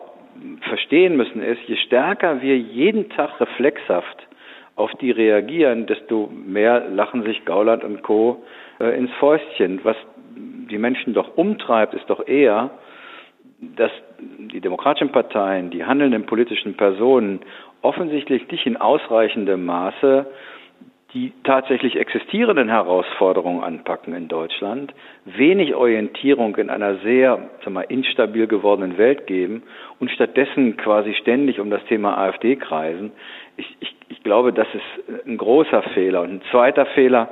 verstehen 0.61 1.17
müssen, 1.17 1.43
ist, 1.43 1.61
je 1.67 1.75
stärker 1.75 2.41
wir 2.41 2.57
jeden 2.57 3.09
Tag 3.09 3.39
reflexhaft 3.41 4.27
auf 4.75 4.91
die 5.01 5.11
reagieren, 5.11 5.85
desto 5.85 6.27
mehr 6.27 6.87
lachen 6.89 7.23
sich 7.23 7.43
Gauland 7.45 7.83
und 7.83 8.01
Co. 8.01 8.43
Äh, 8.81 8.97
ins 8.97 9.11
Fäustchen. 9.19 9.79
Was 9.83 9.95
die 10.35 10.77
Menschen 10.77 11.13
doch 11.13 11.37
umtreibt, 11.37 11.93
ist 11.93 12.09
doch 12.09 12.25
eher, 12.27 12.71
dass 13.59 13.91
die 14.19 14.59
demokratischen 14.59 15.11
Parteien, 15.11 15.69
die 15.69 15.85
handelnden 15.85 16.25
politischen 16.25 16.75
Personen 16.75 17.41
offensichtlich 17.83 18.49
nicht 18.49 18.65
in 18.65 18.77
ausreichendem 18.77 19.65
Maße 19.65 20.25
die 21.13 21.33
tatsächlich 21.43 21.97
existierenden 21.97 22.69
Herausforderungen 22.69 23.63
anpacken 23.63 24.15
in 24.15 24.29
Deutschland, 24.29 24.93
wenig 25.25 25.75
Orientierung 25.75 26.55
in 26.55 26.69
einer 26.69 26.99
sehr 26.99 27.49
sag 27.65 27.73
mal, 27.73 27.81
instabil 27.81 28.47
gewordenen 28.47 28.97
Welt 28.97 29.27
geben 29.27 29.63
und 29.99 30.09
stattdessen 30.09 30.77
quasi 30.77 31.13
ständig 31.15 31.59
um 31.59 31.69
das 31.69 31.83
Thema 31.85 32.17
AfD 32.17 32.55
kreisen. 32.55 33.11
Ich, 33.57 33.75
ich, 33.81 33.93
ich 34.07 34.23
glaube, 34.23 34.53
das 34.53 34.67
ist 34.73 35.27
ein 35.27 35.37
großer 35.37 35.81
Fehler. 35.93 36.21
Und 36.21 36.29
ein 36.29 36.41
zweiter 36.49 36.85
Fehler, 36.85 37.27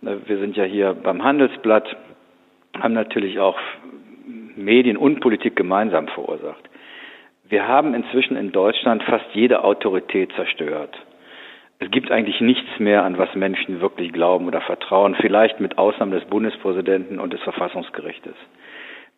wir 0.00 0.38
sind 0.38 0.56
ja 0.56 0.64
hier 0.64 0.94
beim 0.94 1.24
Handelsblatt, 1.24 1.96
haben 2.78 2.94
natürlich 2.94 3.38
auch 3.40 3.58
Medien 4.56 4.96
und 4.96 5.20
Politik 5.20 5.56
gemeinsam 5.56 6.08
verursacht. 6.08 6.68
Wir 7.48 7.66
haben 7.66 7.94
inzwischen 7.94 8.36
in 8.36 8.52
Deutschland 8.52 9.02
fast 9.04 9.24
jede 9.32 9.64
Autorität 9.64 10.32
zerstört. 10.34 10.96
Es 11.80 11.90
gibt 11.90 12.10
eigentlich 12.10 12.40
nichts 12.40 12.78
mehr, 12.78 13.04
an 13.04 13.18
was 13.18 13.34
Menschen 13.34 13.80
wirklich 13.80 14.12
glauben 14.12 14.46
oder 14.46 14.60
vertrauen, 14.60 15.14
vielleicht 15.14 15.60
mit 15.60 15.78
Ausnahme 15.78 16.18
des 16.18 16.28
Bundespräsidenten 16.28 17.20
und 17.20 17.32
des 17.32 17.40
Verfassungsgerichtes. 17.42 18.34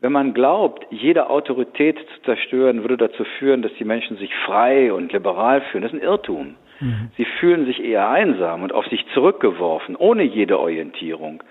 Wenn 0.01 0.13
man 0.13 0.33
glaubt, 0.33 0.87
jede 0.91 1.29
Autorität 1.29 1.99
zu 1.99 2.23
zerstören, 2.23 2.83
würde 2.83 2.97
dazu 2.97 3.25
führen, 3.39 3.63
dass 3.63 3.73
die 3.75 3.85
Menschen 3.85 4.17
sich 4.17 4.35
frei 4.47 4.93
und 4.93 5.13
liberal 5.13 5.61
fühlen. 5.63 5.83
Das 5.83 5.93
ist 5.93 5.99
ein 5.99 6.05
Irrtum. 6.05 6.55
Mhm. 6.81 7.11
Sie 7.17 7.25
fühlen 7.25 7.67
sich 7.67 7.83
eher 7.83 8.09
einsam 8.09 8.63
und 8.63 8.73
auf 8.73 8.87
sich 8.87 9.07
zurückgeworfen, 9.15 9.97
ohne 9.97 10.23
jede 10.23 10.59
Orientierung. 10.59 11.43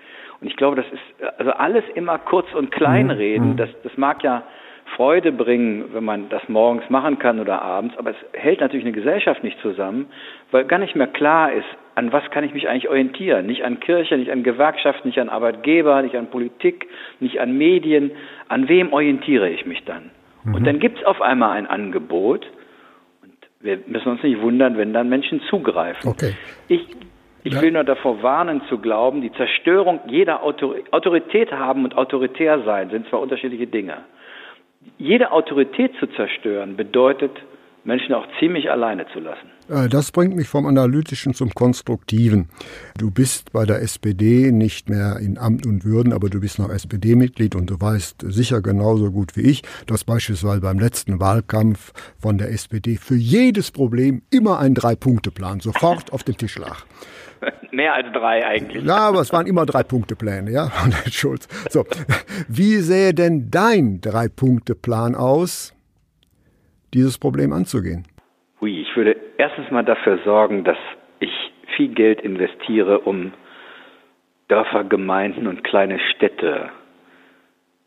Und 0.41 0.47
ich 0.47 0.55
glaube, 0.55 0.75
das 0.77 0.85
ist 0.91 1.39
also 1.39 1.51
alles 1.51 1.83
immer 1.95 2.17
kurz 2.17 2.53
und 2.53 2.71
klein 2.71 3.11
reden. 3.11 3.51
Mhm. 3.51 3.57
Das, 3.57 3.69
das 3.83 3.97
mag 3.97 4.23
ja 4.23 4.43
Freude 4.95 5.31
bringen, 5.31 5.93
wenn 5.93 6.03
man 6.03 6.29
das 6.29 6.47
morgens 6.49 6.89
machen 6.89 7.19
kann 7.19 7.39
oder 7.39 7.61
abends, 7.61 7.97
aber 7.97 8.11
es 8.11 8.17
hält 8.33 8.59
natürlich 8.59 8.85
eine 8.85 8.95
Gesellschaft 8.95 9.43
nicht 9.43 9.59
zusammen, 9.61 10.07
weil 10.51 10.65
gar 10.65 10.79
nicht 10.79 10.95
mehr 10.95 11.07
klar 11.07 11.51
ist, 11.51 11.67
an 11.95 12.11
was 12.11 12.23
kann 12.31 12.43
ich 12.43 12.53
mich 12.53 12.69
eigentlich 12.69 12.89
orientieren? 12.89 13.45
Nicht 13.45 13.63
an 13.65 13.79
Kirche, 13.79 14.17
nicht 14.17 14.31
an 14.31 14.43
Gewerkschaft, 14.43 15.05
nicht 15.05 15.19
an 15.19 15.29
Arbeitgeber, 15.29 16.01
nicht 16.01 16.15
an 16.15 16.27
Politik, 16.27 16.87
nicht 17.19 17.39
an 17.39 17.57
Medien. 17.57 18.11
An 18.47 18.69
wem 18.69 18.93
orientiere 18.93 19.49
ich 19.49 19.65
mich 19.65 19.83
dann? 19.83 20.11
Mhm. 20.45 20.55
Und 20.55 20.65
dann 20.65 20.79
gibt 20.79 20.99
es 20.99 21.05
auf 21.05 21.21
einmal 21.21 21.51
ein 21.57 21.67
Angebot 21.67 22.47
wir 23.61 23.79
müssen 23.87 24.09
uns 24.09 24.23
nicht 24.23 24.41
wundern, 24.41 24.77
wenn 24.77 24.93
dann 24.93 25.09
Menschen 25.09 25.41
zugreifen. 25.49 26.09
Okay. 26.09 26.35
Ich, 26.67 26.81
ich 27.43 27.53
ja. 27.53 27.61
will 27.61 27.71
nur 27.71 27.83
davor 27.83 28.23
warnen 28.23 28.61
zu 28.69 28.77
glauben, 28.77 29.21
die 29.21 29.31
Zerstörung 29.33 29.99
jeder 30.07 30.43
Autorität 30.43 31.51
haben 31.51 31.83
und 31.83 31.97
autoritär 31.97 32.61
sein 32.63 32.89
sind 32.89 33.07
zwar 33.09 33.19
unterschiedliche 33.19 33.67
Dinge 33.67 33.97
jede 34.97 35.31
Autorität 35.31 35.93
zu 35.99 36.07
zerstören 36.07 36.75
bedeutet, 36.75 37.31
Menschen 37.83 38.13
auch 38.13 38.25
ziemlich 38.39 38.69
alleine 38.69 39.05
zu 39.13 39.19
lassen. 39.19 39.49
Äh, 39.69 39.89
das 39.89 40.11
bringt 40.11 40.35
mich 40.35 40.47
vom 40.47 40.65
Analytischen 40.65 41.33
zum 41.33 41.51
Konstruktiven. 41.51 42.49
Du 42.97 43.11
bist 43.11 43.51
bei 43.51 43.65
der 43.65 43.81
SPD 43.81 44.51
nicht 44.51 44.89
mehr 44.89 45.17
in 45.19 45.37
Amt 45.37 45.65
und 45.65 45.85
Würden, 45.85 46.13
aber 46.13 46.29
du 46.29 46.39
bist 46.39 46.59
noch 46.59 46.69
SPD-Mitglied 46.69 47.55
und 47.55 47.69
du 47.69 47.79
weißt 47.79 48.25
sicher 48.27 48.61
genauso 48.61 49.11
gut 49.11 49.35
wie 49.35 49.41
ich, 49.41 49.63
dass 49.87 50.03
beispielsweise 50.03 50.61
beim 50.61 50.79
letzten 50.79 51.19
Wahlkampf 51.19 51.93
von 52.17 52.37
der 52.37 52.51
SPD 52.51 52.97
für 52.97 53.15
jedes 53.15 53.71
Problem 53.71 54.21
immer 54.31 54.59
ein 54.59 54.73
Drei-Punkte-Plan 54.73 55.59
sofort 55.59 56.11
auf 56.11 56.23
den 56.23 56.37
Tisch 56.37 56.57
lag. 56.57 56.85
Mehr 57.71 57.93
als 57.93 58.07
drei 58.11 58.45
eigentlich. 58.45 58.83
Ja, 58.83 58.97
aber 58.97 59.21
es 59.21 59.31
waren 59.31 59.47
immer 59.47 59.65
Drei-Punkte-Pläne, 59.65 60.51
ja, 60.51 60.69
von 60.69 60.91
Herrn 60.91 61.11
Schulz. 61.11 61.47
So, 61.69 61.85
wie 62.47 62.77
sähe 62.77 63.13
denn 63.13 63.49
dein 63.49 64.01
Drei-Punkte-Plan 64.01 65.15
aus, 65.15 65.73
dieses 66.93 67.17
Problem 67.17 67.53
anzugehen? 67.53 68.05
Ui, 68.61 68.81
ich 68.81 68.95
würde 68.95 69.15
erstens 69.37 69.71
mal 69.71 69.85
dafür 69.85 70.19
sorgen, 70.25 70.63
dass 70.63 70.77
ich 71.19 71.31
viel 71.75 71.93
Geld 71.93 72.21
investiere, 72.21 72.99
um 72.99 73.31
Dörfer, 74.47 74.83
Gemeinden 74.83 75.47
und 75.47 75.63
kleine 75.63 75.99
Städte 76.15 76.71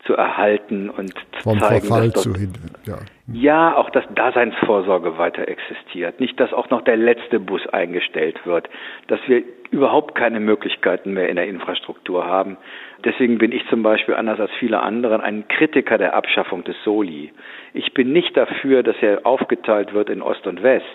zu 0.05 0.15
erhalten 0.15 0.89
und 0.89 1.13
zu 1.13 1.43
Vom 1.43 1.59
zeigen, 1.59 1.87
Verfall 1.87 2.09
dass 2.09 2.23
dort, 2.23 2.35
zu 2.35 2.39
hin, 2.39 2.53
ja. 2.85 2.97
ja, 3.31 3.75
auch 3.75 3.89
dass 3.89 4.03
Daseinsvorsorge 4.13 5.17
weiter 5.17 5.47
existiert. 5.47 6.19
Nicht, 6.19 6.39
dass 6.39 6.51
auch 6.51 6.69
noch 6.69 6.81
der 6.81 6.97
letzte 6.97 7.39
Bus 7.39 7.65
eingestellt 7.67 8.45
wird, 8.45 8.69
dass 9.07 9.19
wir 9.27 9.43
überhaupt 9.71 10.15
keine 10.15 10.39
Möglichkeiten 10.39 11.13
mehr 11.13 11.29
in 11.29 11.37
der 11.37 11.47
Infrastruktur 11.47 12.25
haben. 12.25 12.57
Deswegen 13.05 13.37
bin 13.37 13.51
ich 13.51 13.67
zum 13.69 13.81
Beispiel 13.81 14.15
anders 14.15 14.39
als 14.39 14.51
viele 14.59 14.81
andere 14.81 15.21
ein 15.23 15.47
Kritiker 15.47 15.97
der 15.97 16.15
Abschaffung 16.15 16.63
des 16.63 16.75
Soli. 16.83 17.31
Ich 17.73 17.93
bin 17.93 18.11
nicht 18.13 18.35
dafür, 18.35 18.83
dass 18.83 18.95
er 19.01 19.25
aufgeteilt 19.25 19.93
wird 19.93 20.09
in 20.09 20.21
Ost 20.21 20.45
und 20.47 20.63
West. 20.63 20.85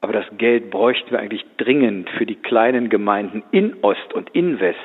Aber 0.00 0.12
das 0.12 0.26
Geld 0.36 0.70
bräuchten 0.70 1.12
wir 1.12 1.18
eigentlich 1.18 1.46
dringend 1.56 2.10
für 2.10 2.26
die 2.26 2.34
kleinen 2.34 2.90
Gemeinden 2.90 3.42
in 3.52 3.76
Ost 3.82 4.12
und 4.12 4.28
in 4.30 4.60
West, 4.60 4.78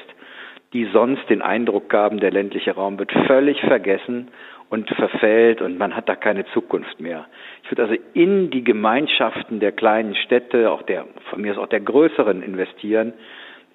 die 0.74 0.88
sonst 0.94 1.28
den 1.30 1.42
Eindruck 1.42 1.90
gaben, 1.90 2.20
der 2.20 2.32
ländliche 2.32 2.72
Raum 2.72 3.00
wird 3.00 3.12
völlig 3.28 3.60
vergessen 3.62 4.30
und 4.70 4.88
verfällt 4.90 5.62
und 5.62 5.78
man 5.78 5.96
hat 5.96 6.08
da 6.08 6.16
keine 6.16 6.46
Zukunft 6.54 7.00
mehr. 7.00 7.26
Ich 7.64 7.72
würde 7.72 7.84
also 7.84 7.96
in 8.14 8.52
die 8.52 8.64
Gemeinschaften 8.64 9.60
der 9.60 9.72
kleinen 9.72 10.16
Städte, 10.16 10.72
auch 10.72 10.84
der, 10.84 11.06
von 11.30 11.42
mir 11.42 11.54
aus 11.54 11.58
auch 11.58 11.68
der 11.68 11.80
größeren 11.80 12.44
investieren. 12.44 13.14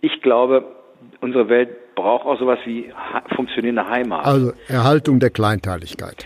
Ich 0.01 0.23
glaube, 0.23 0.65
unsere 1.21 1.49
Welt 1.49 1.95
braucht 1.97 2.27
auch 2.27 2.39
sowas 2.39 2.59
wie 2.65 2.93
funktionierende 3.35 3.89
Heimat. 3.89 4.25
Also 4.25 4.53
Erhaltung 4.69 5.19
der 5.19 5.31
Kleinteiligkeit 5.31 6.25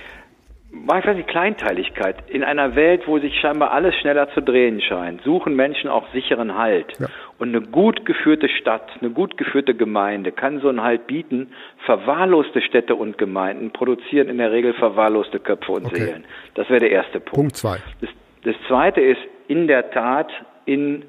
manchmal 0.70 1.14
die 1.14 1.22
Kleinteiligkeit. 1.22 2.30
In 2.30 2.44
einer 2.44 2.74
Welt, 2.74 3.06
wo 3.06 3.18
sich 3.18 3.38
scheinbar 3.40 3.72
alles 3.72 3.94
schneller 3.96 4.28
zu 4.34 4.42
drehen 4.42 4.80
scheint, 4.80 5.22
suchen 5.22 5.54
Menschen 5.54 5.88
auch 5.88 6.10
sicheren 6.12 6.56
Halt. 6.56 6.98
Ja. 6.98 7.06
Und 7.38 7.48
eine 7.48 7.60
gut 7.60 8.04
geführte 8.04 8.48
Stadt, 8.48 8.90
eine 9.00 9.10
gut 9.10 9.36
geführte 9.36 9.74
Gemeinde 9.74 10.32
kann 10.32 10.60
so 10.60 10.68
einen 10.68 10.82
Halt 10.82 11.06
bieten. 11.06 11.52
Verwahrloste 11.86 12.60
Städte 12.60 12.94
und 12.94 13.18
Gemeinden 13.18 13.70
produzieren 13.70 14.28
in 14.28 14.38
der 14.38 14.52
Regel 14.52 14.74
verwahrloste 14.74 15.38
Köpfe 15.38 15.72
und 15.72 15.86
okay. 15.86 15.96
Seelen. 15.96 16.24
Das 16.54 16.68
wäre 16.68 16.80
der 16.80 16.90
erste 16.90 17.20
Punkt. 17.20 17.34
Punkt 17.34 17.56
zwei. 17.56 17.78
Das, 18.00 18.10
das 18.44 18.56
zweite 18.66 19.00
ist 19.00 19.20
in 19.46 19.68
der 19.68 19.90
Tat 19.90 20.30
in 20.64 21.04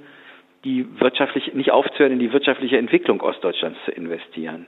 die 0.64 0.86
wirtschaftliche, 1.00 1.56
nicht 1.56 1.72
aufzuhören, 1.72 2.14
in 2.14 2.20
die 2.20 2.34
wirtschaftliche 2.34 2.78
Entwicklung 2.78 3.22
Ostdeutschlands 3.22 3.80
zu 3.86 3.92
investieren. 3.92 4.68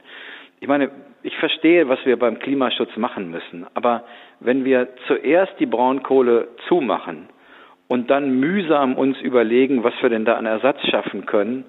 Ich 0.61 0.67
meine, 0.67 0.91
ich 1.23 1.35
verstehe, 1.37 1.89
was 1.89 1.97
wir 2.05 2.19
beim 2.19 2.37
Klimaschutz 2.37 2.95
machen 2.95 3.31
müssen, 3.31 3.65
aber 3.73 4.03
wenn 4.39 4.63
wir 4.63 4.89
zuerst 5.07 5.53
die 5.59 5.65
Braunkohle 5.65 6.49
zumachen 6.67 7.29
und 7.87 8.11
dann 8.11 8.39
mühsam 8.39 8.95
uns 8.95 9.19
überlegen, 9.21 9.83
was 9.83 9.95
wir 10.01 10.09
denn 10.09 10.23
da 10.23 10.35
an 10.35 10.45
Ersatz 10.45 10.79
schaffen 10.87 11.25
können, 11.25 11.65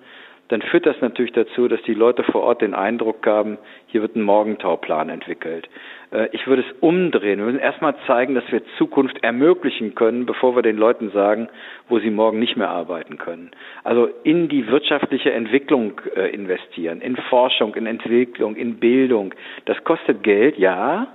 dann 0.48 0.62
führt 0.62 0.86
das 0.86 1.00
natürlich 1.00 1.32
dazu, 1.32 1.68
dass 1.68 1.80
die 1.82 1.94
Leute 1.94 2.24
vor 2.24 2.42
Ort 2.42 2.60
den 2.62 2.74
Eindruck 2.74 3.26
haben, 3.26 3.58
hier 3.86 4.02
wird 4.02 4.16
ein 4.16 4.22
Morgentauplan 4.22 5.08
entwickelt. 5.08 5.68
Äh, 6.10 6.28
ich 6.32 6.46
würde 6.46 6.62
es 6.62 6.76
umdrehen. 6.80 7.38
Wir 7.38 7.46
müssen 7.46 7.58
erstmal 7.58 7.94
zeigen, 8.06 8.34
dass 8.34 8.44
wir 8.50 8.62
Zukunft 8.76 9.22
ermöglichen 9.22 9.94
können, 9.94 10.26
bevor 10.26 10.54
wir 10.54 10.62
den 10.62 10.76
Leuten 10.76 11.10
sagen, 11.10 11.48
wo 11.88 11.98
sie 11.98 12.10
morgen 12.10 12.38
nicht 12.38 12.56
mehr 12.56 12.68
arbeiten 12.68 13.18
können. 13.18 13.50
Also 13.84 14.08
in 14.24 14.48
die 14.48 14.68
wirtschaftliche 14.68 15.32
Entwicklung 15.32 16.00
äh, 16.16 16.28
investieren, 16.34 17.00
in 17.00 17.16
Forschung, 17.16 17.74
in 17.74 17.86
Entwicklung, 17.86 18.56
in 18.56 18.76
Bildung. 18.76 19.34
Das 19.64 19.82
kostet 19.84 20.22
Geld, 20.22 20.58
ja, 20.58 21.08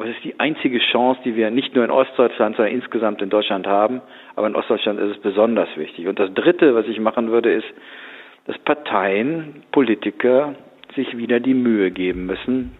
aber 0.00 0.08
es 0.08 0.16
ist 0.16 0.24
die 0.24 0.40
einzige 0.40 0.78
Chance, 0.78 1.20
die 1.26 1.36
wir 1.36 1.50
nicht 1.50 1.74
nur 1.74 1.84
in 1.84 1.90
Ostdeutschland, 1.90 2.56
sondern 2.56 2.74
insgesamt 2.74 3.20
in 3.20 3.28
Deutschland 3.28 3.66
haben. 3.66 4.00
Aber 4.34 4.46
in 4.46 4.56
Ostdeutschland 4.56 4.98
ist 4.98 5.16
es 5.16 5.18
besonders 5.20 5.68
wichtig. 5.76 6.08
Und 6.08 6.18
das 6.18 6.32
Dritte, 6.32 6.74
was 6.74 6.86
ich 6.86 6.98
machen 6.98 7.30
würde, 7.30 7.52
ist, 7.52 7.66
dass 8.46 8.58
Parteien, 8.58 9.62
Politiker 9.72 10.54
sich 10.94 11.16
wieder 11.16 11.40
die 11.40 11.54
Mühe 11.54 11.90
geben 11.90 12.26
müssen, 12.26 12.72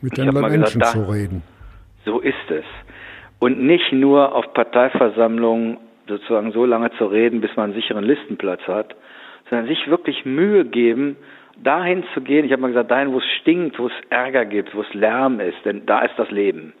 mit 0.00 0.16
den 0.16 0.32
Menschen 0.32 0.80
gesagt, 0.80 0.92
zu 0.92 1.10
reden. 1.10 1.42
So 2.04 2.20
ist 2.20 2.50
es. 2.50 2.64
Und 3.38 3.60
nicht 3.60 3.92
nur 3.92 4.34
auf 4.34 4.52
Parteiversammlungen 4.54 5.78
sozusagen 6.06 6.52
so 6.52 6.64
lange 6.64 6.90
zu 6.92 7.06
reden, 7.06 7.40
bis 7.40 7.54
man 7.56 7.66
einen 7.66 7.74
sicheren 7.74 8.04
Listenplatz 8.04 8.62
hat, 8.66 8.94
sondern 9.50 9.66
sich 9.66 9.88
wirklich 9.88 10.24
Mühe 10.24 10.64
geben, 10.64 11.16
dahin 11.62 12.04
zu 12.14 12.20
gehen. 12.20 12.44
Ich 12.44 12.52
habe 12.52 12.62
mal 12.62 12.68
gesagt, 12.68 12.90
dahin, 12.90 13.12
wo 13.12 13.18
es 13.18 13.26
stinkt, 13.40 13.78
wo 13.78 13.86
es 13.86 13.92
Ärger 14.10 14.44
gibt, 14.44 14.74
wo 14.74 14.82
es 14.82 14.94
Lärm 14.94 15.40
ist, 15.40 15.58
denn 15.64 15.84
da 15.86 16.00
ist 16.00 16.14
das 16.16 16.30
Leben 16.30 16.72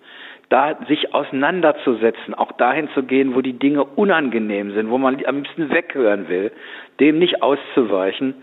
da 0.48 0.78
sich 0.88 1.14
auseinanderzusetzen, 1.14 2.34
auch 2.34 2.52
dahin 2.52 2.88
zu 2.94 3.02
gehen, 3.02 3.34
wo 3.34 3.42
die 3.42 3.58
Dinge 3.58 3.84
unangenehm 3.84 4.72
sind, 4.72 4.90
wo 4.90 4.98
man 4.98 5.22
am 5.26 5.36
liebsten 5.36 5.70
weghören 5.70 6.28
will, 6.28 6.52
dem 7.00 7.18
nicht 7.18 7.42
auszuweichen 7.42 8.34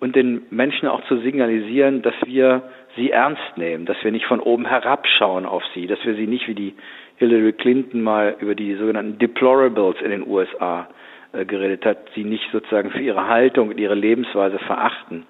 und 0.00 0.16
den 0.16 0.42
Menschen 0.50 0.88
auch 0.88 1.04
zu 1.04 1.18
signalisieren, 1.18 2.02
dass 2.02 2.14
wir 2.26 2.62
sie 2.96 3.10
ernst 3.12 3.56
nehmen, 3.56 3.86
dass 3.86 4.02
wir 4.02 4.10
nicht 4.10 4.26
von 4.26 4.40
oben 4.40 4.66
herabschauen 4.66 5.46
auf 5.46 5.62
sie, 5.74 5.86
dass 5.86 6.04
wir 6.04 6.14
sie 6.14 6.26
nicht 6.26 6.48
wie 6.48 6.54
die 6.54 6.74
Hillary 7.16 7.52
Clinton 7.52 8.02
mal 8.02 8.34
über 8.40 8.56
die 8.56 8.74
sogenannten 8.74 9.18
Deplorables 9.18 10.00
in 10.02 10.10
den 10.10 10.26
USA 10.26 10.88
äh, 11.32 11.44
geredet 11.44 11.86
hat, 11.86 11.98
sie 12.16 12.24
nicht 12.24 12.50
sozusagen 12.50 12.90
für 12.90 13.00
ihre 13.00 13.28
Haltung 13.28 13.68
und 13.68 13.78
ihre 13.78 13.94
Lebensweise 13.94 14.58
verachten. 14.58 15.24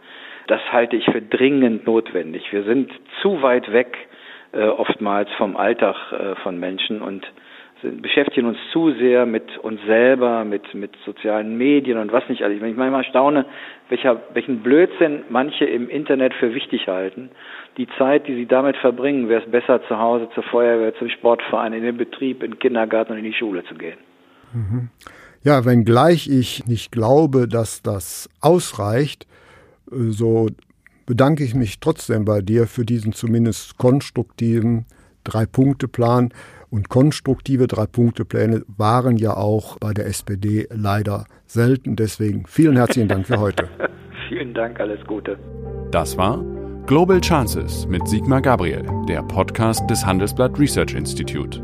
Das 0.46 0.60
halte 0.72 0.96
ich 0.96 1.04
für 1.04 1.20
dringend 1.20 1.86
notwendig. 1.86 2.50
Wir 2.50 2.62
sind 2.62 2.90
zu 3.20 3.42
weit 3.42 3.70
weg 3.72 3.96
äh, 4.52 4.64
oftmals 4.64 5.30
vom 5.38 5.56
Alltag 5.56 5.96
äh, 6.12 6.34
von 6.42 6.58
Menschen 6.58 7.02
und 7.02 7.26
beschäftigen 7.82 8.46
uns 8.46 8.58
zu 8.72 8.92
sehr 8.92 9.26
mit 9.26 9.58
uns 9.58 9.80
selber, 9.86 10.44
mit, 10.44 10.74
mit 10.74 10.92
sozialen 11.04 11.56
Medien 11.56 11.98
und 11.98 12.12
was 12.12 12.28
nicht 12.28 12.42
alles. 12.42 12.60
Wenn 12.60 12.70
ich 12.70 12.76
manchmal 12.76 13.04
staune, 13.04 13.46
welcher, 13.88 14.22
welchen 14.34 14.60
Blödsinn 14.62 15.24
manche 15.30 15.64
im 15.64 15.88
Internet 15.88 16.32
für 16.34 16.54
wichtig 16.54 16.86
halten, 16.86 17.30
die 17.76 17.88
Zeit, 17.98 18.28
die 18.28 18.34
sie 18.34 18.46
damit 18.46 18.76
verbringen, 18.76 19.28
wäre 19.28 19.42
es 19.42 19.50
besser, 19.50 19.82
zu 19.88 19.98
Hause 19.98 20.28
zur 20.34 20.44
Feuerwehr, 20.44 20.94
zum 20.96 21.08
Sportverein, 21.08 21.72
in 21.72 21.82
den 21.82 21.96
Betrieb, 21.96 22.42
in 22.42 22.52
den 22.52 22.58
Kindergarten 22.58 23.12
und 23.12 23.18
in 23.18 23.24
die 23.24 23.34
Schule 23.34 23.64
zu 23.64 23.74
gehen. 23.74 23.98
Mhm. 24.52 24.88
Ja, 25.42 25.64
wenngleich 25.64 26.28
ich 26.28 26.66
nicht 26.66 26.92
glaube, 26.92 27.48
dass 27.48 27.82
das 27.82 28.30
ausreicht, 28.40 29.26
äh, 29.90 29.96
so 30.10 30.46
bedanke 31.06 31.44
ich 31.44 31.54
mich 31.54 31.80
trotzdem 31.80 32.24
bei 32.24 32.40
dir 32.40 32.66
für 32.66 32.84
diesen 32.84 33.12
zumindest 33.12 33.78
konstruktiven 33.78 34.86
Drei-Punkte-Plan. 35.24 36.30
Und 36.70 36.88
konstruktive 36.88 37.66
Drei-Punkte-Pläne 37.66 38.62
waren 38.66 39.18
ja 39.18 39.36
auch 39.36 39.78
bei 39.78 39.92
der 39.92 40.06
SPD 40.06 40.66
leider 40.70 41.26
selten. 41.46 41.96
Deswegen 41.96 42.46
vielen 42.46 42.76
herzlichen 42.76 43.08
Dank 43.08 43.26
für 43.26 43.38
heute. 43.38 43.68
vielen 44.28 44.54
Dank, 44.54 44.80
alles 44.80 45.04
Gute. 45.06 45.38
Das 45.90 46.16
war 46.16 46.42
Global 46.86 47.20
Chances 47.20 47.86
mit 47.86 48.08
Sigmar 48.08 48.40
Gabriel, 48.40 48.84
der 49.06 49.22
Podcast 49.22 49.88
des 49.90 50.04
Handelsblatt 50.04 50.58
Research 50.58 50.94
Institute. 50.94 51.60